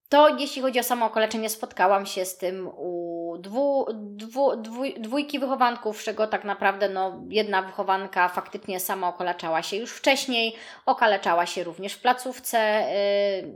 [0.10, 6.02] to jeśli chodzi o samookaleczenie, spotkałam się z tym u dwu, dwu, dwój, dwójki wychowanków,
[6.02, 11.64] z czego tak naprawdę no, jedna wychowanka faktycznie sama okaleczała się już wcześniej, okaleczała się
[11.64, 12.86] również w placówce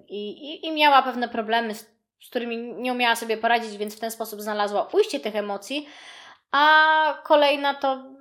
[0.07, 1.85] i, i, i miała pewne problemy, z,
[2.21, 5.87] z którymi nie umiała sobie poradzić, więc w ten sposób znalazła ujście tych emocji.
[6.51, 8.17] A kolejna to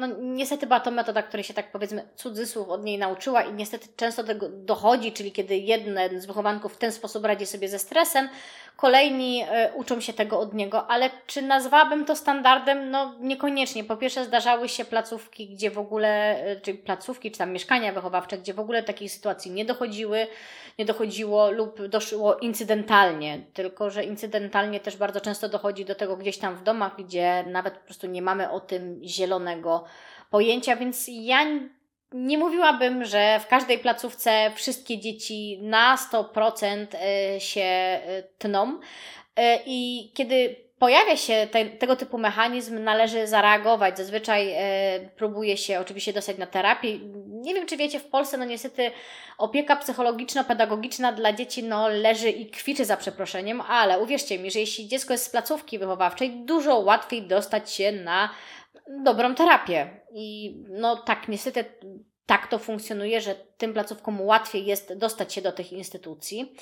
[0.00, 3.88] no niestety była to metoda, której się tak powiedzmy cudzysłów od niej nauczyła i niestety
[3.96, 8.28] często tego dochodzi, czyli kiedy jeden z wychowanków w ten sposób radzi sobie ze stresem,
[8.80, 12.90] kolejni y, uczą się tego od niego, ale czy nazwałabym to standardem?
[12.90, 13.84] No niekoniecznie.
[13.84, 18.38] Po pierwsze zdarzały się placówki, gdzie w ogóle, y, czy placówki, czy tam mieszkania wychowawcze,
[18.38, 20.26] gdzie w ogóle takiej sytuacji nie dochodziły,
[20.78, 26.38] nie dochodziło lub doszło incydentalnie, tylko że incydentalnie też bardzo często dochodzi do tego gdzieś
[26.38, 29.84] tam w domach, gdzie nawet po prostu nie mamy o tym zielonego
[30.30, 31.46] pojęcia, więc ja
[32.12, 36.86] nie mówiłabym, że w każdej placówce wszystkie dzieci na 100%
[37.36, 38.72] y, się y, tną.
[39.38, 43.98] Y, I kiedy pojawia się te, tego typu mechanizm, należy zareagować.
[43.98, 46.98] Zazwyczaj e, próbuje się oczywiście dostać na terapię.
[47.26, 48.90] Nie wiem, czy wiecie, w Polsce no niestety
[49.38, 54.88] opieka psychologiczno-pedagogiczna dla dzieci no, leży i kwiczy za przeproszeniem, ale uwierzcie mi, że jeśli
[54.88, 58.30] dziecko jest z placówki wychowawczej, dużo łatwiej dostać się na
[59.04, 60.00] dobrą terapię.
[60.14, 61.64] I no tak, niestety
[62.26, 66.54] tak to funkcjonuje, że tym placówkom łatwiej jest dostać się do tych instytucji.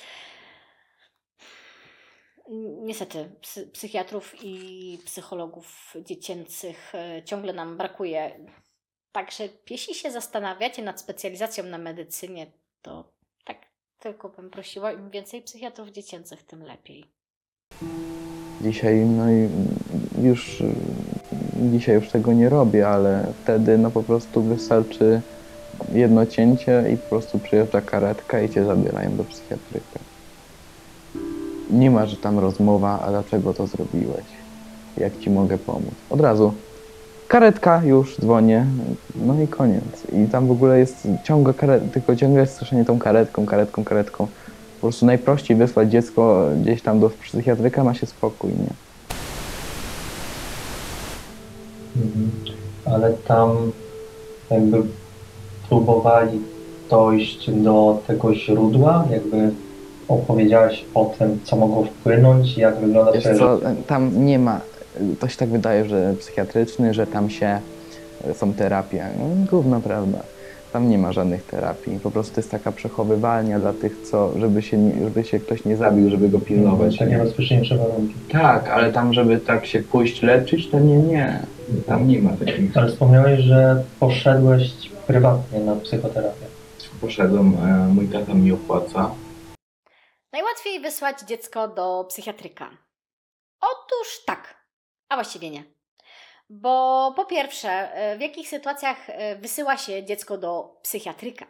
[2.82, 8.46] Niestety, psy, psychiatrów i psychologów dziecięcych e, ciągle nam brakuje.
[9.12, 12.46] Także jeśli się zastanawiacie nad specjalizacją na medycynie,
[12.82, 13.12] to
[13.44, 13.66] tak
[13.98, 17.04] tylko bym prosiła, im więcej psychiatrów dziecięcych, tym lepiej.
[18.60, 19.48] Dzisiaj, no i
[20.22, 20.62] już
[21.58, 25.20] dzisiaj już tego nie robię, ale wtedy no po prostu wystarczy
[25.92, 29.98] jedno cięcie i po prostu przyjeżdża karetka i cię zabierają do psychiatryka.
[31.70, 34.24] Nie ma, że tam rozmowa, a dlaczego to zrobiłeś?
[34.96, 35.94] Jak ci mogę pomóc?
[36.10, 36.52] Od razu.
[37.28, 38.66] Karetka, już dzwonię,
[39.16, 39.84] no i koniec.
[40.12, 41.54] I tam w ogóle jest ciągle
[41.92, 44.26] tylko ciągle jest straszenie tą karetką, karetką, karetką.
[44.80, 48.87] Po prostu najprościej wysłać dziecko gdzieś tam do psychiatryka, ma się spokój, nie?
[51.98, 52.30] Mhm.
[52.84, 53.72] Ale tam
[54.50, 54.82] jakby
[55.68, 56.40] próbowali
[56.90, 59.50] dojść do tego źródła, jakby
[60.08, 64.60] opowiedziałaś o tym, co mogło wpłynąć, jak wygląda Wiesz twoje co, tam nie ma,
[65.20, 67.60] to się tak wydaje, że psychiatryczny, że tam się
[68.34, 69.06] są terapie.
[69.18, 70.18] No, gówno prawda.
[70.72, 71.98] Tam nie ma żadnych terapii.
[72.02, 75.76] Po prostu jest taka przechowywalnia dla tych, co, żeby się, nie- żeby się ktoś nie
[75.76, 76.98] zabił, żeby go pilnować.
[76.98, 78.14] Takie bezpieczniejsze warunki.
[78.32, 81.40] Tak, ale tam, żeby tak się pójść leczyć, to nie, nie.
[81.86, 82.76] Tam nie ma takich.
[82.76, 86.46] Ale wspomniałeś, że poszedłeś prywatnie na psychoterapię.
[87.00, 89.14] Poszedłem, e, mój tata mi opłaca.
[90.32, 92.70] Najłatwiej wysłać dziecko do psychiatryka.
[93.60, 94.54] Otóż tak,
[95.08, 95.64] a właściwie nie.
[96.50, 101.46] Bo po pierwsze, e, w jakich sytuacjach e, wysyła się dziecko do psychiatryka?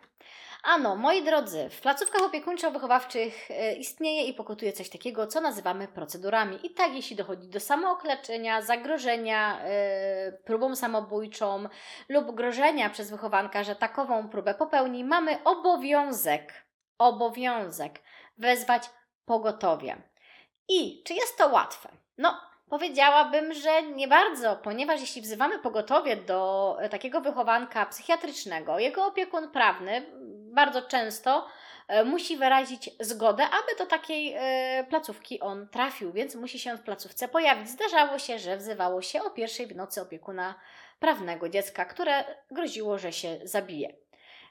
[0.63, 6.67] Ano, moi drodzy, w placówkach opiekuńczo-wychowawczych e, istnieje i pokutuje coś takiego, co nazywamy procedurami.
[6.67, 11.69] I tak, jeśli dochodzi do samookleczenia, zagrożenia e, próbą samobójczą
[12.09, 16.53] lub grożenia przez wychowanka, że takową próbę popełni, mamy obowiązek,
[16.99, 18.01] obowiązek
[18.39, 18.91] wezwać
[19.25, 19.97] pogotowie.
[20.69, 21.89] I czy jest to łatwe?
[22.19, 22.41] No,
[22.71, 29.51] powiedziałabym, że nie bardzo, ponieważ jeśli wzywamy pogotowie do e, takiego wychowanka psychiatrycznego, jego opiekun
[29.51, 30.07] prawny
[30.59, 31.47] bardzo często
[31.89, 36.83] e, musi wyrazić zgodę, aby do takiej e, placówki on trafił, więc musi się w
[36.83, 37.69] placówce pojawić.
[37.69, 40.55] Zdarzało się, że wzywało się o pierwszej w nocy opiekuna
[41.01, 43.89] prawnego dziecka, które groziło, że się zabije.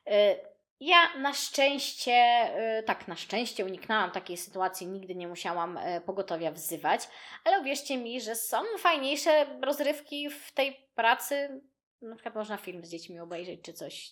[0.08, 0.36] E,
[0.80, 2.50] ja na szczęście,
[2.86, 7.02] tak, na szczęście uniknęłam takiej sytuacji, nigdy nie musiałam pogotowia wzywać,
[7.44, 11.62] ale uwierzcie mi, że są fajniejsze rozrywki w tej pracy.
[12.02, 14.12] Na przykład można film z dziećmi obejrzeć czy coś.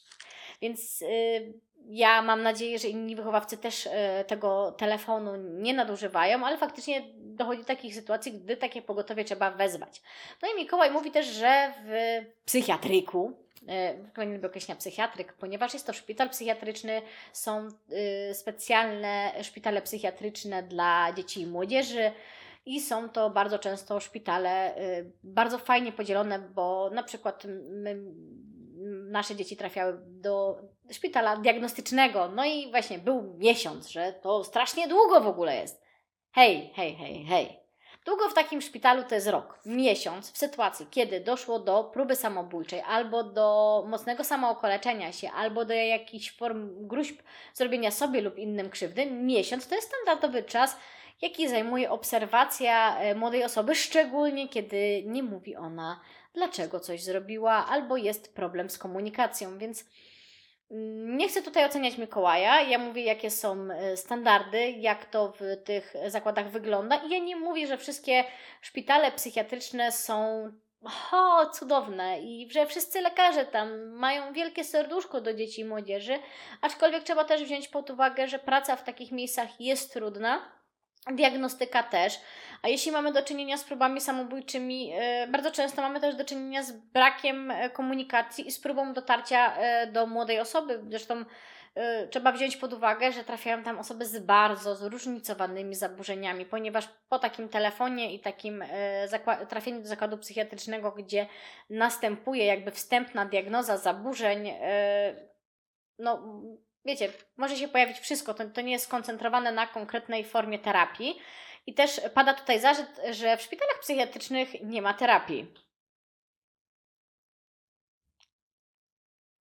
[0.62, 1.54] Więc y,
[1.88, 3.90] ja mam nadzieję, że inni wychowawcy też y,
[4.28, 10.02] tego telefonu nie nadużywają, ale faktycznie dochodzi do takich sytuacji, gdy takie pogotowie trzeba wezwać.
[10.42, 13.46] No i Mikołaj mówi też, że w psychiatryku,
[14.12, 17.02] ogóle nie lubię określenia psychiatryk, ponieważ jest to szpital psychiatryczny,
[17.34, 17.68] są
[18.30, 22.12] y, specjalne szpitale psychiatryczne dla dzieci i młodzieży
[22.66, 28.04] i są to bardzo często szpitale y, bardzo fajnie podzielone, bo na przykład my,
[29.12, 35.22] nasze dzieci trafiały do szpitala diagnostycznego, no i właśnie był miesiąc, że to strasznie długo
[35.22, 35.82] w ogóle jest.
[36.32, 37.66] Hej, hej, hej, hej.
[38.06, 42.82] Długo w takim szpitalu to jest rok, miesiąc, w sytuacji, kiedy doszło do próby samobójczej,
[42.88, 47.22] albo do mocnego samookoleczenia się, albo do jakichś form gruźb
[47.54, 49.06] zrobienia sobie lub innym krzywdy.
[49.06, 50.78] Miesiąc to jest standardowy czas,
[51.22, 56.02] jaki zajmuje obserwacja e, młodej osoby, szczególnie kiedy nie mówi ona,
[56.36, 59.86] dlaczego coś zrobiła, albo jest problem z komunikacją, więc.
[61.06, 65.94] Nie chcę tutaj oceniać Mikołaja, ja mówię, jakie są e, standardy, jak to w tych
[66.08, 66.96] zakładach wygląda.
[66.96, 68.24] I ja nie mówię, że wszystkie
[68.62, 70.52] szpitale psychiatryczne są
[71.12, 76.20] o, cudowne i że wszyscy lekarze tam mają wielkie serduszko do dzieci i młodzieży,
[76.62, 80.52] aczkolwiek trzeba też wziąć pod uwagę, że praca w takich miejscach jest trudna,
[81.14, 82.20] diagnostyka też,
[82.62, 86.64] a jeśli mamy do czynienia z próbami samobójczymi, e, bardzo często mamy też do czynienia
[86.64, 90.84] z brakiem e, komunikacji i z próbą dotarcia e, do młodej osoby.
[90.90, 91.26] Zresztą
[92.10, 97.50] trzeba wziąć pod uwagę, że trafiają tam osoby z bardzo zróżnicowanymi zaburzeniami, ponieważ po takim
[97.50, 98.64] telefonie i takim
[99.50, 101.28] trafieniu do zakładu psychiatrycznego, gdzie
[101.70, 104.52] następuje jakby wstępna diagnoza zaburzeń,
[106.00, 106.42] no
[106.86, 111.20] wiecie, może się pojawić wszystko, to, to nie jest skoncentrowane na konkretnej formie terapii.
[111.68, 115.54] I też pada tutaj zarzut, że w szpitalach psychiatrycznych nie ma terapii.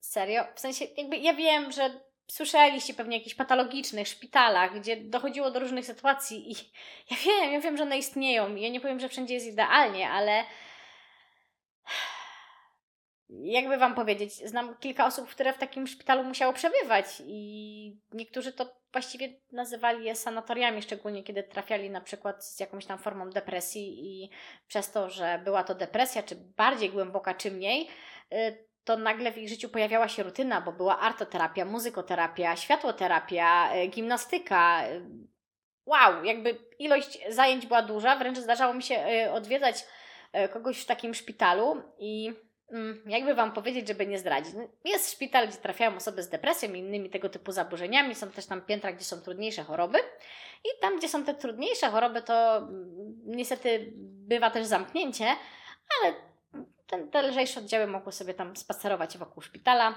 [0.00, 0.44] Serio?
[0.54, 5.60] W sensie, jakby ja wiem, że słyszeliście pewnie o jakichś patologicznych szpitalach, gdzie dochodziło do
[5.60, 6.54] różnych sytuacji i
[7.10, 10.44] ja wiem, ja wiem, że one istnieją ja nie powiem, że wszędzie jest idealnie, ale
[13.28, 18.84] jakby Wam powiedzieć, znam kilka osób, które w takim szpitalu musiało przebywać i niektórzy to
[18.92, 24.30] właściwie nazywali je sanatoriami, szczególnie kiedy trafiali na przykład z jakąś tam formą depresji i
[24.66, 27.88] przez to, że była to depresja, czy bardziej głęboka, czy mniej,
[28.32, 33.86] y, to nagle w ich życiu pojawiała się rutyna, bo była artoterapia, muzykoterapia, światłoterapia, y,
[33.86, 34.88] gimnastyka.
[34.88, 35.04] y,
[35.86, 39.84] Wow, jakby ilość zajęć była duża, wręcz zdarzało mi się odwiedzać
[40.52, 42.32] kogoś w takim szpitalu i
[43.06, 44.54] jakby Wam powiedzieć, żeby nie zdradzić.
[44.54, 48.14] No, Jest szpital, gdzie trafiają osoby z depresją i innymi tego typu zaburzeniami.
[48.14, 49.98] Są też tam piętra, gdzie są trudniejsze choroby.
[50.64, 55.26] I tam, gdzie są te trudniejsze choroby, to mm, niestety bywa też zamknięcie,
[56.02, 56.14] ale
[56.86, 59.94] ten, te lżejsze oddziały mogły sobie tam spacerować wokół szpitala.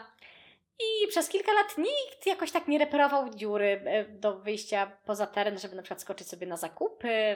[0.79, 5.59] I przez kilka lat nikt jakoś tak nie reperował dziury e, do wyjścia poza teren,
[5.59, 7.35] żeby na przykład skoczyć sobie na zakupy.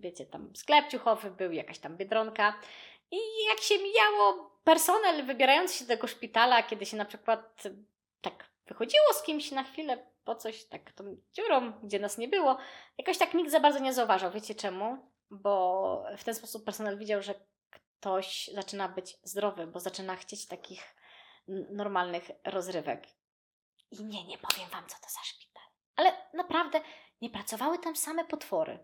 [0.00, 2.54] Wiecie, tam sklep ciuchowy był, jakaś tam biedronka.
[3.10, 3.18] I
[3.48, 7.62] jak się mijało personel wybierający się do tego szpitala, kiedy się na przykład
[8.20, 12.58] tak wychodziło z kimś na chwilę po coś, tak tą dziurą, gdzie nas nie było,
[12.98, 14.30] jakoś tak nikt za bardzo nie zauważał.
[14.30, 14.98] Wiecie czemu?
[15.30, 17.34] Bo w ten sposób personel widział, że
[17.70, 20.94] ktoś zaczyna być zdrowy, bo zaczyna chcieć takich
[21.70, 23.06] normalnych rozrywek.
[23.90, 25.62] I nie, nie powiem Wam, co to za szpital.
[25.96, 26.80] Ale naprawdę
[27.20, 28.78] nie pracowały tam same potwory.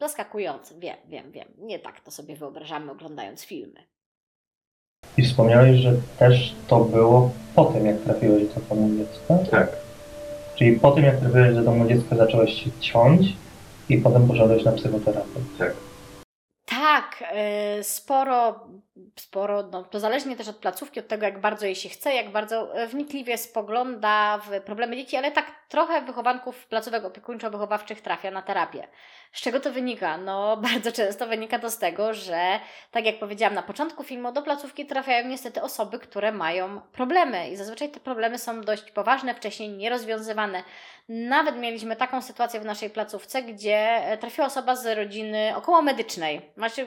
[0.00, 1.48] Zaskakujące, wiem, wiem, wiem.
[1.58, 3.80] Nie tak to sobie wyobrażamy oglądając filmy.
[5.16, 9.50] I wspomniałeś, że też to było po tym, jak trafiłeś do domu dziecka?
[9.50, 9.76] Tak.
[10.56, 13.26] Czyli po tym, jak trafiłeś do domu dziecka, zacząłeś się ciąć
[13.88, 15.40] i potem poszedłeś na psychoterapię.
[15.58, 15.74] Tak.
[16.66, 17.24] Tak,
[17.78, 18.60] y, sporo,
[19.16, 22.30] sporo, no to zależnie też od placówki, od tego, jak bardzo jej się chce, jak
[22.32, 28.42] bardzo e, wnikliwie spogląda w problemy dzieci, ale tak trochę wychowanków placówek opiekuńczo-wychowawczych trafia na
[28.42, 28.88] terapię.
[29.32, 30.18] Z czego to wynika?
[30.18, 32.60] No, bardzo często wynika to z tego, że,
[32.90, 37.56] tak jak powiedziałam na początku filmu, do placówki trafiają niestety osoby, które mają problemy i
[37.56, 40.62] zazwyczaj te problemy są dość poważne, wcześniej nierozwiązywane.
[41.08, 46.40] Nawet mieliśmy taką sytuację w naszej placówce, gdzie e, trafiła osoba z rodziny około medycznej.
[46.56, 46.86] Znaczy,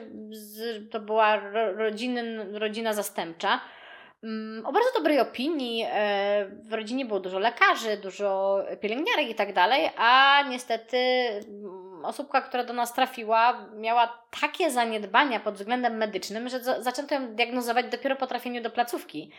[0.90, 1.72] to była ro,
[2.08, 3.60] rodziny, rodzina zastępcza.
[4.24, 5.84] Mm, O bardzo dobrej opinii.
[5.92, 12.40] e, W rodzinie było dużo lekarzy, dużo pielęgniarek i tak dalej, a niestety mm, osóbka,
[12.42, 17.86] która do nas trafiła, miała takie zaniedbania pod względem medycznym, że za- zaczęto ją diagnozować
[17.86, 19.30] dopiero po trafieniu do placówki.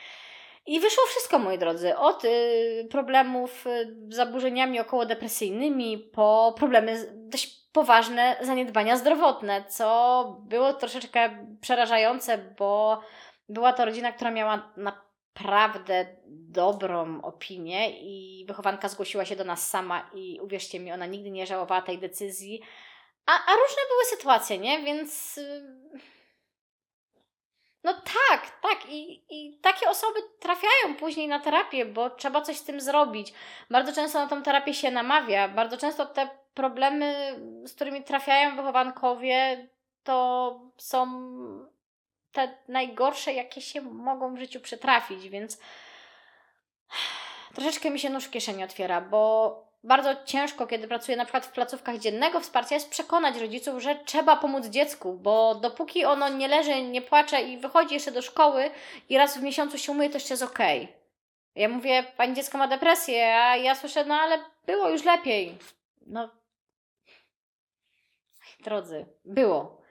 [0.68, 7.65] I wyszło wszystko, moi drodzy, od y, problemów y, z zaburzeniami okołodepresyjnymi po problemy dość
[7.76, 13.02] poważne zaniedbania zdrowotne, co było troszeczkę przerażające, bo
[13.50, 20.10] była to rodzina, która miała naprawdę dobrą opinię i wychowanka zgłosiła się do nas sama
[20.14, 22.62] i uwierzcie mi, ona nigdy nie żałowała tej decyzji.
[23.26, 24.80] A, a różne były sytuacje, nie?
[24.80, 25.38] Więc...
[25.38, 25.64] y,
[27.84, 28.90] no tak, tak.
[28.90, 33.34] I, I takie osoby trafiają później na terapię, bo trzeba coś z tym zrobić.
[33.70, 35.48] Bardzo często na tą terapię się namawia.
[35.48, 39.68] Bardzo często te problemy, z którymi trafiają wychowankowie,
[40.04, 41.08] to są
[42.32, 45.60] te najgorsze, jakie się mogą w życiu przytrafić, więc
[47.56, 51.52] troszeczkę mi się nóż w kieszeni otwiera, bo bardzo ciężko, kiedy pracuję na przykład w
[51.52, 56.82] placówkach dziennego wsparcia, jest przekonać rodziców, że trzeba pomóc dziecku, bo dopóki ono nie leży,
[56.82, 58.72] nie płacze i wychodzi jeszcze do szkoły
[59.10, 60.94] i raz w miesiącu się umyje, to jeszcze jest okej.
[61.56, 65.58] Ja mówię, pani dziecko ma depresję, a ja słyszę, no ale było już lepiej.
[66.08, 66.30] No,
[68.66, 69.82] drodzy, było.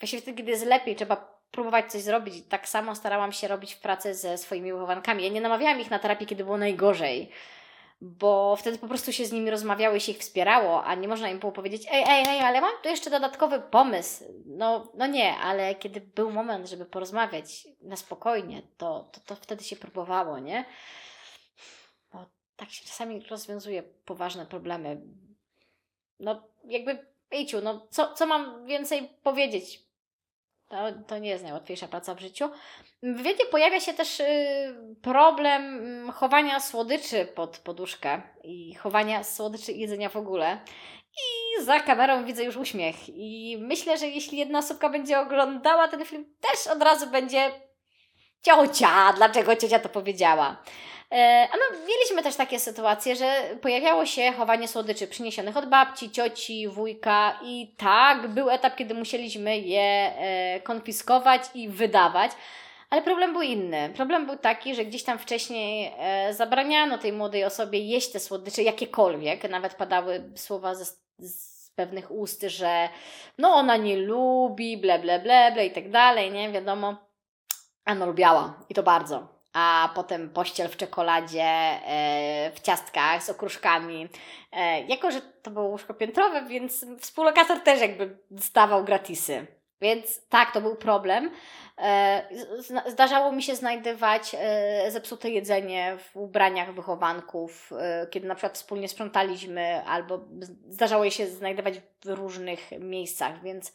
[0.00, 2.48] Właśnie wtedy, kiedy jest lepiej, trzeba próbować coś zrobić.
[2.48, 5.24] Tak samo starałam się robić w pracy ze swoimi wychowankami.
[5.24, 7.32] Ja nie namawiałam ich na terapię, kiedy było najgorzej
[8.04, 11.30] bo wtedy po prostu się z nimi rozmawiało i się ich wspierało, a nie można
[11.30, 14.24] im było powiedzieć, ej, ej, ej, ale mam tu jeszcze dodatkowy pomysł.
[14.46, 19.64] No, no nie, ale kiedy był moment, żeby porozmawiać na spokojnie, to, to, to wtedy
[19.64, 20.64] się próbowało, nie?
[22.12, 25.00] Bo tak się czasami rozwiązuje poważne problemy.
[26.20, 29.80] No, jakby, Ejciu, no co, co mam więcej powiedzieć?
[30.68, 30.76] To,
[31.06, 32.50] to nie jest najłatwiejsza praca w życiu.
[33.02, 34.24] W wywiadzie pojawia się też y,
[35.02, 40.58] problem mm, chowania słodyczy pod poduszkę i chowania słodyczy i jedzenia w ogóle.
[41.12, 42.96] I za kamerą widzę już uśmiech.
[43.08, 47.50] I myślę, że jeśli jedna osóbka będzie oglądała ten film, też od razu będzie
[48.42, 50.62] ciocia, dlaczego ciocia to powiedziała.
[51.12, 56.10] E, A no, mieliśmy też takie sytuacje, że pojawiało się chowanie słodyczy przyniesionych od babci,
[56.10, 62.32] cioci, wujka i tak, był etap, kiedy musieliśmy je e, konfiskować i wydawać.
[62.90, 63.92] Ale problem był inny.
[63.96, 68.62] Problem był taki, że gdzieś tam wcześniej e, zabraniano tej młodej osobie jeść te słodycze,
[68.62, 69.50] jakiekolwiek.
[69.50, 70.84] Nawet padały słowa ze,
[71.18, 72.88] z pewnych ust, że
[73.38, 76.52] no ona nie lubi, ble, ble, ble, ble i tak dalej, nie?
[76.52, 76.96] Wiadomo.
[77.84, 83.30] A no lubiała i to bardzo a potem pościel w czekoladzie, e, w ciastkach z
[83.30, 84.08] okruszkami.
[84.52, 89.46] E, jako, że to było łóżko piętrowe, więc współlokator też jakby dostawał gratisy.
[89.82, 91.30] Więc tak, to był problem.
[91.78, 92.22] E,
[92.86, 98.88] Zdarzało mi się znajdywać e, zepsute jedzenie w ubraniach wychowanków, e, kiedy na przykład wspólnie
[98.88, 100.20] sprzątaliśmy, albo
[100.68, 101.74] zdarzało się znajdować
[102.04, 103.72] w różnych miejscach, więc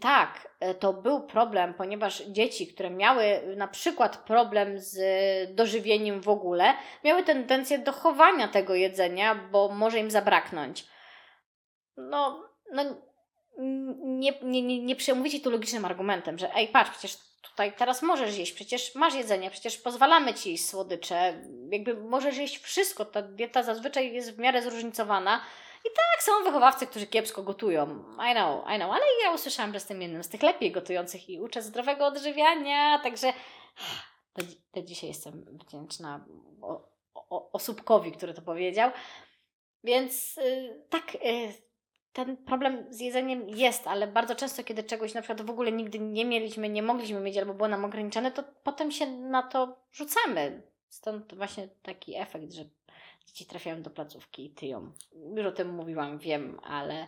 [0.00, 0.48] tak,
[0.80, 3.24] to był problem, ponieważ dzieci, które miały
[3.56, 4.96] na przykład problem z
[5.54, 6.74] dożywieniem w ogóle,
[7.04, 10.86] miały tendencję do chowania tego jedzenia, bo może im zabraknąć.
[11.96, 12.84] No, no
[13.58, 18.38] nie, nie, nie, nie przemówicie tu logicznym argumentem, że ej, patrz, przecież tutaj teraz możesz
[18.38, 23.62] jeść, przecież masz jedzenie, przecież pozwalamy ci jeść słodycze, jakby możesz jeść wszystko, ta dieta
[23.62, 25.40] zazwyczaj jest w miarę zróżnicowana.
[25.84, 28.04] I tak są wychowawcy, którzy kiepsko gotują.
[28.30, 31.40] I know, I know, ale ja usłyszałam, że jestem jednym z tych lepiej gotujących i
[31.40, 33.32] uczę zdrowego odżywiania, także
[34.36, 34.44] do,
[34.74, 36.24] do dzisiaj jestem wdzięczna
[36.62, 38.90] o, osóbkowi, który to powiedział.
[39.84, 41.52] Więc y, tak, y,
[42.12, 45.98] ten problem z jedzeniem jest, ale bardzo często, kiedy czegoś na przykład w ogóle nigdy
[45.98, 50.62] nie mieliśmy, nie mogliśmy mieć albo było nam ograniczone, to potem się na to rzucamy.
[50.88, 52.64] Stąd właśnie taki efekt, że
[53.26, 54.92] dzieci trafiają do placówki i tyją.
[55.36, 57.06] Już o tym mówiłam, wiem, ale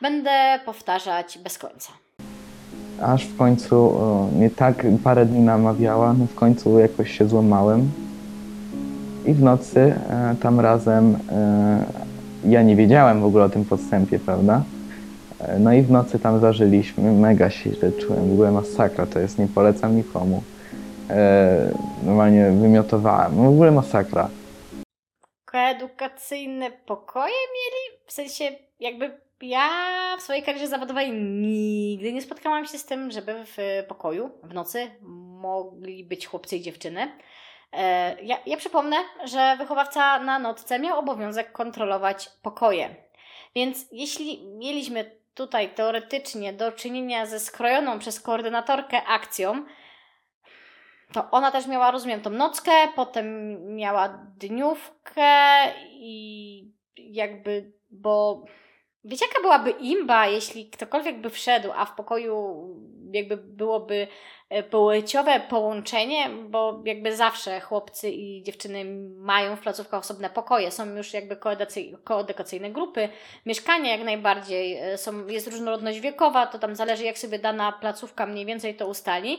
[0.00, 1.92] będę powtarzać bez końca.
[3.02, 7.90] Aż w końcu o, mnie tak parę dni namawiała, no w końcu jakoś się złamałem.
[9.26, 11.84] I w nocy e, tam razem, e,
[12.44, 14.62] ja nie wiedziałem w ogóle o tym podstępie, prawda?
[15.40, 19.18] E, no i w nocy tam zażyliśmy, mega się źle czułem, w ogóle masakra, to
[19.18, 20.42] jest, nie polecam nikomu.
[21.10, 21.72] E,
[22.02, 24.28] normalnie wymiotowałem, no w ogóle masakra.
[25.44, 28.00] Koedukacyjne pokoje mieli?
[28.06, 28.44] W sensie,
[28.80, 29.10] jakby
[29.42, 29.68] ja
[30.18, 34.90] w swojej karierze zawodowej nigdy nie spotkałam się z tym, żeby w pokoju w nocy
[35.40, 37.08] mogli być chłopcy i dziewczyny.
[37.72, 42.96] E, Ja, ja przypomnę, że wychowawca na nocce miał obowiązek kontrolować pokoje.
[43.54, 49.64] Więc jeśli mieliśmy tutaj teoretycznie do czynienia ze skrojoną przez koordynatorkę akcją,
[51.12, 55.22] to ona też miała, rozumiem, tą nockę, potem miała dniówkę
[55.90, 58.44] i jakby, bo
[59.04, 62.66] wiecie jaka byłaby imba, jeśli ktokolwiek by wszedł, a w pokoju
[63.12, 64.08] jakby byłoby
[64.70, 68.84] płciowe połączenie, bo jakby zawsze chłopcy i dziewczyny
[69.16, 71.36] mają w placówkach osobne pokoje, są już jakby
[72.04, 73.08] koedukacyjne grupy,
[73.46, 78.26] mieszkania jak najbardziej, e, są, jest różnorodność wiekowa, to tam zależy jak sobie dana placówka
[78.26, 79.38] mniej więcej to ustali,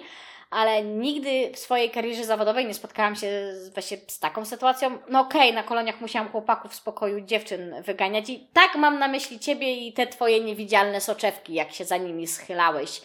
[0.49, 4.97] ale nigdy w swojej karierze zawodowej nie spotkałam się z, właśnie z taką sytuacją.
[5.09, 9.39] No okej, na koloniach musiałam chłopaków z pokoju dziewczyn wyganiać i tak mam na myśli
[9.39, 13.01] Ciebie i te Twoje niewidzialne soczewki, jak się za nimi schylałeś.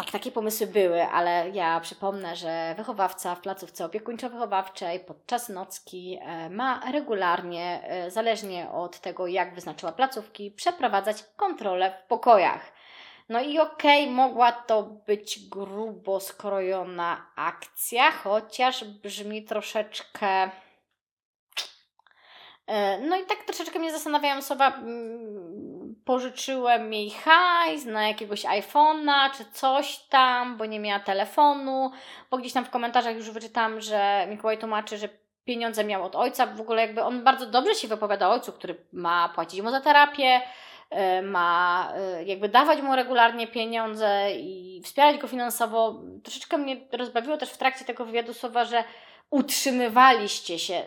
[0.00, 6.50] Tak, takie pomysły były, ale ja przypomnę, że wychowawca w placówce opiekuńczo-wychowawczej podczas nocki e,
[6.50, 12.72] ma regularnie, e, zależnie od tego, jak wyznaczyła placówki, przeprowadzać kontrolę w pokojach.
[13.28, 20.50] No i okej, mogła to być grubo skrojona akcja, chociaż brzmi troszeczkę.
[22.66, 24.82] E, No i tak troszeczkę mnie zastanawiają słowa.
[26.10, 31.90] Pożyczyłem jej hajs na jakiegoś iPhone'a czy coś tam, bo nie miała telefonu,
[32.30, 35.08] bo gdzieś tam w komentarzach już wyczytałam, że Mikołaj tłumaczy, że
[35.44, 36.46] pieniądze miał od ojca.
[36.46, 39.80] W ogóle jakby on bardzo dobrze się wypowiada o ojcu, który ma płacić mu za
[39.80, 40.40] terapię,
[40.90, 46.00] e, ma e, jakby dawać mu regularnie pieniądze i wspierać go finansowo.
[46.24, 48.84] Troszeczkę mnie rozbawiło też w trakcie tego wywiadu słowa, że
[49.30, 50.82] utrzymywaliście się,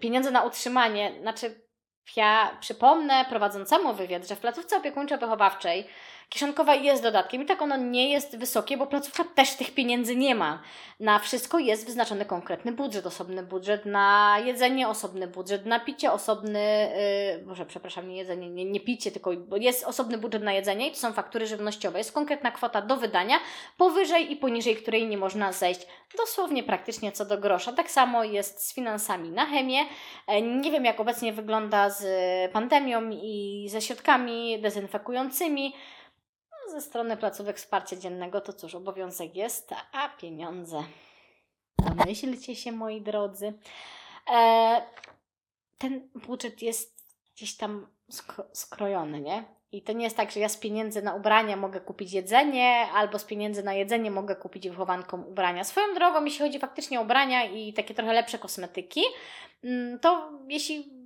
[0.00, 1.69] pieniądze na utrzymanie, znaczy
[2.16, 5.84] ja przypomnę prowadzącemu wywiad, że w placówce opiekuńczo-wychowawczej
[6.30, 10.34] kieszonkowa jest dodatkiem i tak ono nie jest wysokie, bo placówka też tych pieniędzy nie
[10.34, 10.62] ma.
[11.00, 16.90] Na wszystko jest wyznaczony konkretny budżet, osobny budżet na jedzenie, osobny budżet na picie, osobny,
[17.38, 20.90] yy, może przepraszam, nie jedzenie, nie, nie picie, tylko jest osobny budżet na jedzenie i
[20.90, 21.98] to są faktury żywnościowe.
[21.98, 23.36] Jest konkretna kwota do wydania,
[23.76, 27.72] powyżej i poniżej której nie można zejść dosłownie praktycznie co do grosza.
[27.72, 29.80] Tak samo jest z finansami na chemię.
[30.26, 32.02] E, Nie wiem, jak obecnie wygląda z
[32.52, 35.74] pandemią i ze środkami dezynfekującymi.
[36.70, 40.84] Ze strony placówek wsparcia dziennego to cóż, obowiązek jest, a pieniądze.
[41.78, 43.52] Domyślcie się, moi drodzy.
[44.32, 44.82] E,
[45.78, 49.44] ten budżet jest gdzieś tam sk- skrojony, nie?
[49.72, 53.18] I to nie jest tak, że ja z pieniędzy na ubrania mogę kupić jedzenie, albo
[53.18, 55.64] z pieniędzy na jedzenie mogę kupić wychowankom ubrania.
[55.64, 59.02] Swoją drogą, jeśli chodzi faktycznie o ubrania i takie trochę lepsze kosmetyki,
[59.64, 60.99] mm, to jeśli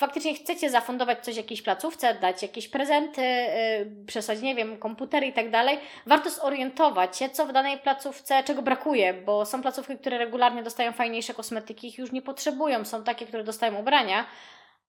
[0.00, 5.32] faktycznie chcecie zafundować coś jakiejś placówce, dać jakieś prezenty, yy, przesłać, nie wiem, komputery i
[5.32, 10.18] tak dalej, warto zorientować się, co w danej placówce, czego brakuje, bo są placówki, które
[10.18, 14.26] regularnie dostają fajniejsze kosmetyki, ich już nie potrzebują, są takie, które dostają ubrania,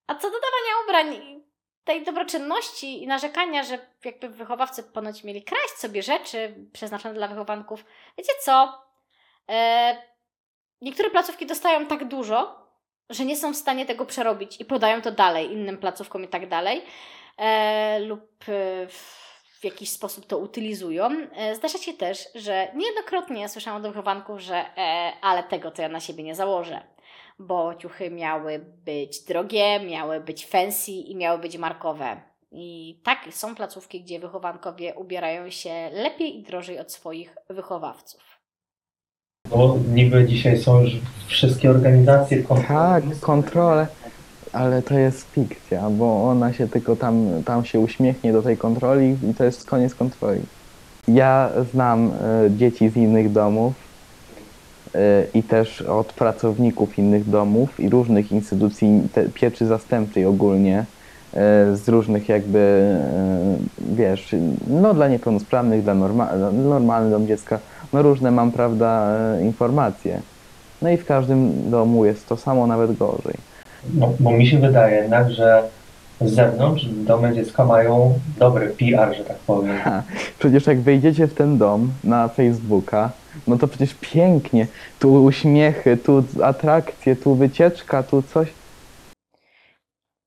[0.06, 1.36] a co do dawania ubrań,
[1.86, 7.84] tej dobroczynności i narzekania, że jakby wychowawcy ponoć mieli kraść sobie rzeczy przeznaczone dla wychowanków.
[8.18, 8.82] Wiecie co?
[9.48, 9.96] E,
[10.80, 12.65] niektóre placówki dostają tak dużo,
[13.10, 16.48] że nie są w stanie tego przerobić i podają to dalej innym placówkom i tak
[16.48, 16.82] dalej.
[17.38, 18.86] E, lub e,
[19.60, 21.10] w jakiś sposób to utylizują.
[21.34, 25.88] E, zdarza się też, że niejednokrotnie słyszałam od wychowanków, że e, ale tego to ja
[25.88, 26.96] na siebie nie założę
[27.38, 32.22] bo ciuchy miały być drogie, miały być fancy i miały być markowe.
[32.52, 38.35] I tak, są placówki, gdzie wychowankowie ubierają się lepiej i drożej od swoich wychowawców.
[39.50, 40.92] Bo niby dzisiaj są już
[41.26, 43.86] wszystkie organizacje Tak, kontrolę,
[44.52, 49.16] ale to jest fikcja, bo ona się tylko tam, tam się uśmiechnie do tej kontroli
[49.30, 50.40] i to jest koniec kontroli.
[51.08, 53.74] Ja znam e, dzieci z innych domów
[54.94, 54.98] e,
[55.34, 60.84] i też od pracowników innych domów i różnych instytucji te, pieczy zastępczej ogólnie, e,
[61.76, 62.96] z różnych jakby,
[63.78, 64.34] wiesz,
[64.66, 67.58] no dla niepełnosprawnych, dla norma, normalny dom dziecka,
[67.92, 70.20] no różne mam, prawda, e, informacje.
[70.82, 73.34] No i w każdym domu jest to samo, nawet gorzej.
[73.94, 75.62] No, bo mi się wydaje jednak, że
[76.20, 79.78] z zewnątrz domy dziecka mają dobry PR, że tak powiem.
[79.78, 80.02] Ha,
[80.38, 83.10] przecież jak wejdziecie w ten dom na Facebooka,
[83.46, 84.66] no to przecież pięknie.
[84.98, 88.48] Tu uśmiechy, tu atrakcje, tu wycieczka, tu coś.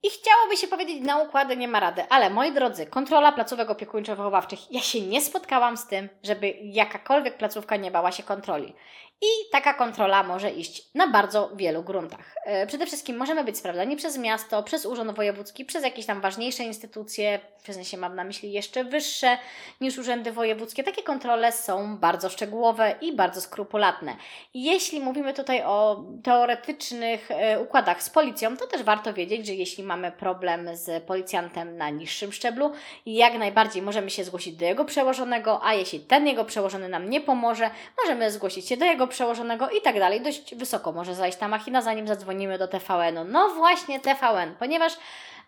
[0.04, 4.60] I chciałoby się powiedzieć, na układy nie ma rady, ale moi drodzy, kontrola placówek opiekuńczo-wychowawczych,
[4.72, 8.76] ja się nie spotkałam z tym, żeby jakakolwiek placówka nie bała się kontroli.
[9.22, 12.36] I taka kontrola może iść na bardzo wielu gruntach.
[12.46, 16.64] E, Przede wszystkim możemy być sprawdzani przez miasto, przez Urząd Wojewódzki, przez jakieś tam ważniejsze
[16.64, 19.38] instytucje, w sensie mam na myśli jeszcze wyższe
[19.82, 20.84] niż urzędy wojewódzkie.
[20.84, 24.16] Takie kontrole są bardzo szczegółowe i bardzo skrupulatne.
[24.54, 29.84] Jeśli mówimy tutaj o teoretycznych e, układach z policją, to też warto wiedzieć, że jeśli
[29.84, 32.72] mamy problem z policjantem na niższym szczeblu,
[33.06, 37.22] jak najbardziej możemy się zgłosić do jego przełożonego, a jeśli ten jego przełożony nam nie
[37.22, 37.70] pomoże,
[38.04, 40.22] możemy zgłosić się do jego przełożonego i tak dalej.
[40.22, 43.24] Dość wysoko może zajść ta machina, zanim zadzwonimy do TVN-u.
[43.24, 44.94] No właśnie TVN, ponieważ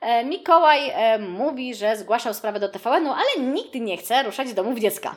[0.01, 4.53] e, Mikołaj e, mówi, że zgłaszał sprawę do TVN-u, ale nigdy nie chce ruszać z
[4.53, 5.15] domów dziecka.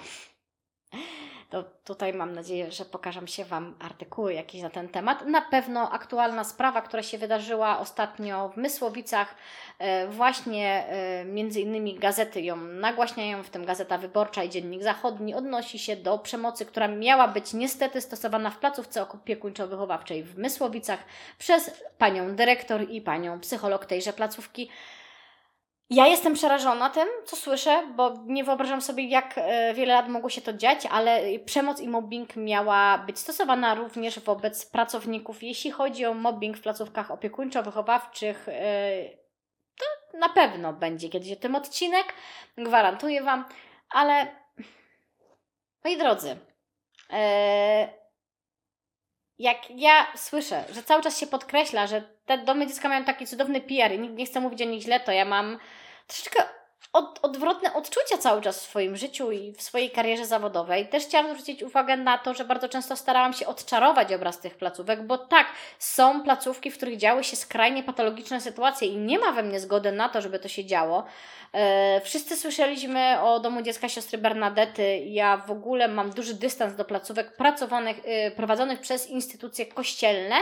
[1.54, 5.26] To tutaj mam nadzieję, że pokażą się Wam artykuły jakieś na ten temat.
[5.26, 9.34] Na pewno aktualna sprawa, która się wydarzyła ostatnio w Mysłowicach,
[9.78, 15.34] e, właśnie e, między innymi gazety ją nagłaśniają, w tym Gazeta Wyborcza i Dziennik Zachodni,
[15.34, 20.98] odnosi się do przemocy, która miała być niestety stosowana w placówce opiekuńczo-wychowawczej w Mysłowicach
[21.38, 24.68] przez panią dyrektor i panią psycholog tejże placówki.
[25.90, 30.30] Ja jestem przerażona tym, co słyszę, bo nie wyobrażam sobie, jak e, wiele lat mogło
[30.30, 35.42] się to dziać, ale przemoc i mobbing miała być stosowana również wobec pracowników.
[35.42, 39.08] Jeśli chodzi o mobbing w placówkach opiekuńczo-wychowawczych, e,
[39.78, 42.14] to na pewno będzie kiedyś o tym odcinek,
[42.58, 43.44] gwarantuję Wam,
[43.90, 44.26] ale
[45.84, 46.36] moi drodzy,
[47.12, 48.03] e,
[49.38, 53.60] jak ja słyszę, że cały czas się podkreśla, że te domy dziecka mają taki cudowny
[53.60, 55.58] PR i nikt nie chce mówić o nich źle, to ja mam
[56.06, 56.42] troszeczkę
[56.94, 60.88] od, odwrotne odczucia cały czas w swoim życiu i w swojej karierze zawodowej.
[60.88, 65.06] Też chciałam zwrócić uwagę na to, że bardzo często starałam się odczarować obraz tych placówek,
[65.06, 65.46] bo tak,
[65.78, 69.92] są placówki, w których działy się skrajnie patologiczne sytuacje i nie ma we mnie zgody
[69.92, 71.04] na to, żeby to się działo.
[71.52, 74.98] E, wszyscy słyszeliśmy o domu dziecka siostry Bernadety.
[74.98, 80.36] Ja w ogóle mam duży dystans do placówek pracowanych, e, prowadzonych przez instytucje kościelne.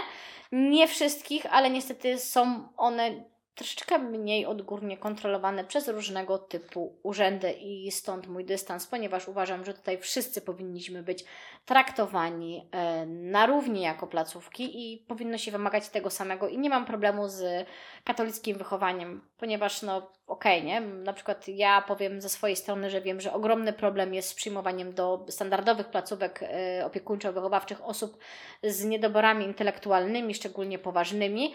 [0.52, 7.92] Nie wszystkich, ale niestety są one troszeczkę mniej odgórnie kontrolowane przez różnego typu urzędy i
[7.92, 11.24] stąd mój dystans, ponieważ uważam, że tutaj wszyscy powinniśmy być
[11.64, 16.48] traktowani e, na równi jako placówki i powinno się wymagać tego samego.
[16.48, 17.66] I nie mam problemu z
[18.04, 20.80] katolickim wychowaniem, ponieważ no okej, okay, nie?
[20.80, 24.92] Na przykład ja powiem ze swojej strony, że wiem, że ogromny problem jest z przyjmowaniem
[24.92, 28.18] do standardowych placówek e, opiekuńczo-wychowawczych osób
[28.62, 31.54] z niedoborami intelektualnymi, szczególnie poważnymi,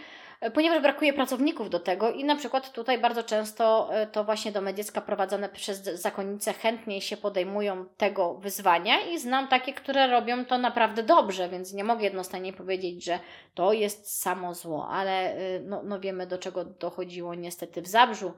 [0.54, 4.74] ponieważ brakuje pracowników do tego i na przykład tutaj bardzo często e, to właśnie domy
[4.74, 10.58] dziecka prowadzone przez zakonnice chętniej się podejmują tego wyzwania i znam takie, które robią to
[10.58, 13.20] naprawdę dobrze, więc nie mogę jednostronnie powiedzieć, że
[13.56, 18.34] to jest samo zło, ale no, no wiemy do czego dochodziło niestety w Zabrzu.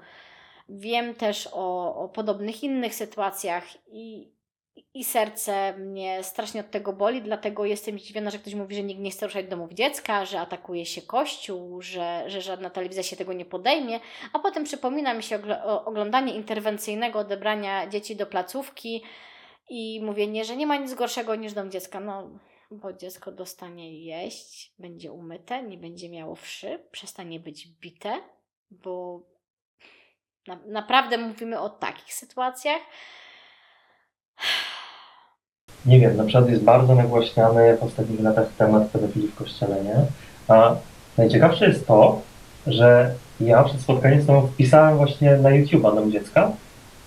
[0.70, 4.34] Wiem też o, o podobnych innych sytuacjach i,
[4.93, 9.01] i serce mnie strasznie od tego boli, dlatego jestem zdziwiona, że ktoś mówi, że nikt
[9.01, 13.34] nie chce ruszać domów dziecka, że atakuje się kościół, że, że żadna telewizja się tego
[13.34, 13.99] nie podejmie,
[14.34, 15.39] a potem przypomina mi się
[15.86, 19.03] oglądanie interwencyjnego odebrania dzieci do placówki
[19.70, 21.99] i mówienie, że nie ma nic gorszego niż dom dziecka.
[21.99, 22.30] No,
[22.72, 28.22] bo dziecko dostanie jeść, będzie umyte, nie będzie miało wszy, przestanie być bite,
[28.72, 29.22] bo
[30.48, 32.82] na, naprawdę mówimy o takich sytuacjach.
[35.86, 39.96] Nie wiem, na przykład jest bardzo nagłaśniany w ostatnich latach temat pedofilii w kościele, nie?
[40.48, 40.76] A
[41.18, 42.22] najciekawsze jest to,
[42.68, 46.52] że ja przed spotkaniem z tobą wpisałem właśnie na YouTube'a Dom Dziecka.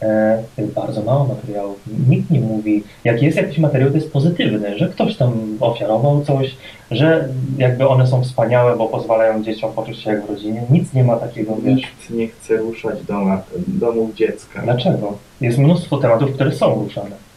[0.02, 0.42] E,
[0.74, 1.80] bardzo mało materiałów.
[2.08, 6.56] Nikt nie mówi, jak jest jakiś materiał, to jest pozytywny, że ktoś tam ofiarował coś,
[6.90, 7.28] że
[7.58, 10.62] jakby one są wspaniałe, bo pozwalają dzieciom poczuć się jak w rodzinie.
[10.70, 11.80] Nic nie ma takiego, wiesz.
[11.80, 14.62] Nikt nie chce ruszać doma, domów dziecka.
[14.62, 15.18] Dlaczego?
[15.40, 17.31] Jest mnóstwo tematów, które są ruszane.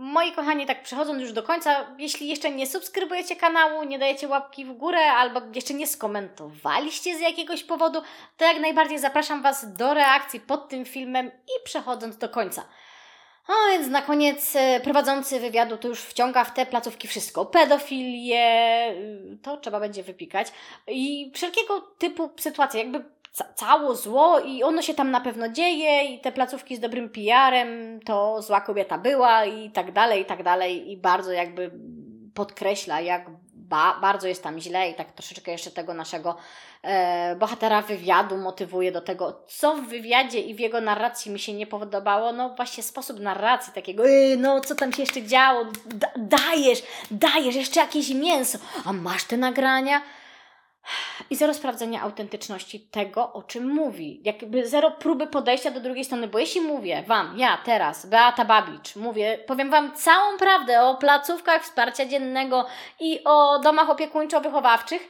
[0.00, 4.64] Moi kochani, tak przechodząc już do końca, jeśli jeszcze nie subskrybujecie kanału, nie dajecie łapki
[4.64, 8.02] w górę albo jeszcze nie skomentowaliście z jakiegoś powodu,
[8.36, 12.64] to jak najbardziej zapraszam Was do reakcji pod tym filmem i przechodząc do końca.
[13.48, 17.46] A więc na koniec e, prowadzący wywiadu to już wciąga w te placówki wszystko.
[17.46, 20.48] Pedofilię, y, to trzeba będzie wypikać
[20.86, 23.04] i wszelkiego typu sytuacje, jakby
[23.38, 27.08] ca cało zło i ono się tam na pewno dzieje i te placówki z dobrym
[27.08, 30.92] PR-em to zła kobieta była i tak dalej, i tak dalej.
[30.92, 31.70] I bardzo jakby
[32.34, 36.36] podkreśla, jak ba bardzo jest tam źle i tak troszeczkę jeszcze tego naszego
[36.82, 41.52] e, bohatera wywiadu motywuje do tego, co w wywiadzie i w jego narracji mi się
[41.52, 44.02] nie podobało, no właśnie sposób narracji takiego,
[44.38, 49.36] no co tam się jeszcze działo, da dajesz, dajesz jeszcze jakieś mięso, a masz te
[49.36, 50.02] nagrania?
[51.30, 54.20] I zero sprawdzenia autentyczności tego, o czym mówi.
[54.24, 58.96] Jakby zero próby podejścia do drugiej strony, bo jeśli mówię Wam, ja teraz, Beata Babicz,
[58.96, 62.66] mówię, powiem Wam całą prawdę o placówkach wsparcia dziennego
[63.00, 65.00] i o domach opiekuńczo-wychowawczych,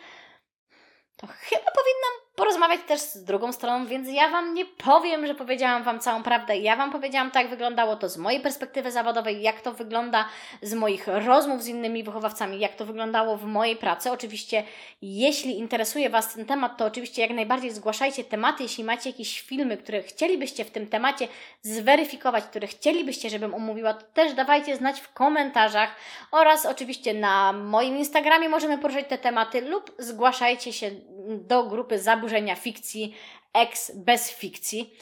[1.16, 5.82] to chyba powinnam porozmawiać też z drugą stroną, więc ja Wam nie powiem, że powiedziałam
[5.82, 6.56] Wam całą prawdę.
[6.56, 10.28] Ja Wam powiedziałam, tak wyglądało to z mojej perspektywy zawodowej, jak to wygląda
[10.62, 14.12] z moich rozmów z innymi wychowawcami, jak to wyglądało w mojej pracy.
[14.12, 14.64] Oczywiście,
[15.02, 18.62] jeśli interesuje Was ten temat, to oczywiście jak najbardziej zgłaszajcie tematy.
[18.62, 21.28] Jeśli macie jakieś filmy, które chcielibyście w tym temacie
[21.62, 25.90] zweryfikować, które chcielibyście, żebym omówiła, to też dawajcie znać w komentarzach
[26.30, 30.90] oraz oczywiście na moim Instagramie możemy poruszać te tematy lub zgłaszajcie się
[31.28, 33.14] do grupy zaburzenia fikcji,
[33.54, 34.94] ex bez fikcji.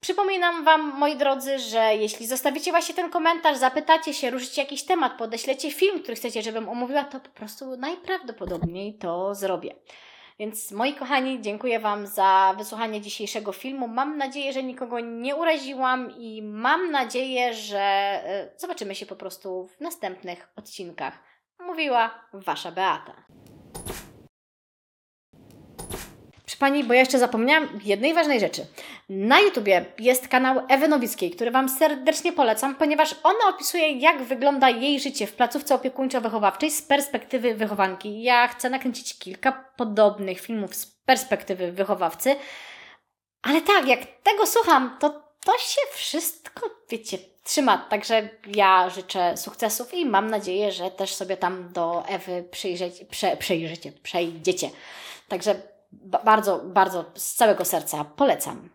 [0.00, 5.18] Przypominam Wam, moi drodzy, że jeśli zostawicie właśnie ten komentarz, zapytacie się, ruszycie jakiś temat,
[5.18, 9.74] podeślecie film, który chcecie, żebym omówiła, to po prostu najprawdopodobniej to zrobię.
[10.38, 13.88] Więc moi kochani, dziękuję Wam za wysłuchanie dzisiejszego filmu.
[13.88, 19.66] Mam nadzieję, że nikogo nie uraziłam i mam nadzieję, że e, zobaczymy się po prostu
[19.66, 21.18] w następnych odcinkach.
[21.58, 23.14] Mówiła Wasza Beata.
[26.60, 28.66] Pani, bo ja jeszcze zapomniałam jednej ważnej rzeczy.
[29.08, 34.70] Na YouTubie jest kanał Ewy Nowickiej, który Wam serdecznie polecam, ponieważ ona opisuje, jak wygląda
[34.70, 38.22] jej życie w placówce opiekuńczo-wychowawczej z perspektywy wychowanki.
[38.22, 42.36] Ja chcę nakręcić kilka podobnych filmów z perspektywy wychowawcy,
[43.42, 45.10] ale tak, jak tego słucham, to
[45.44, 47.78] to się wszystko, wiecie, trzyma.
[47.78, 53.36] Także ja życzę sukcesów i mam nadzieję, że też sobie tam do Ewy przyjrzeć, prze,
[53.36, 54.70] przejrzycie, przejdziecie.
[55.28, 55.54] Także
[56.24, 58.68] bardzo, bardzo z całego serca polecam.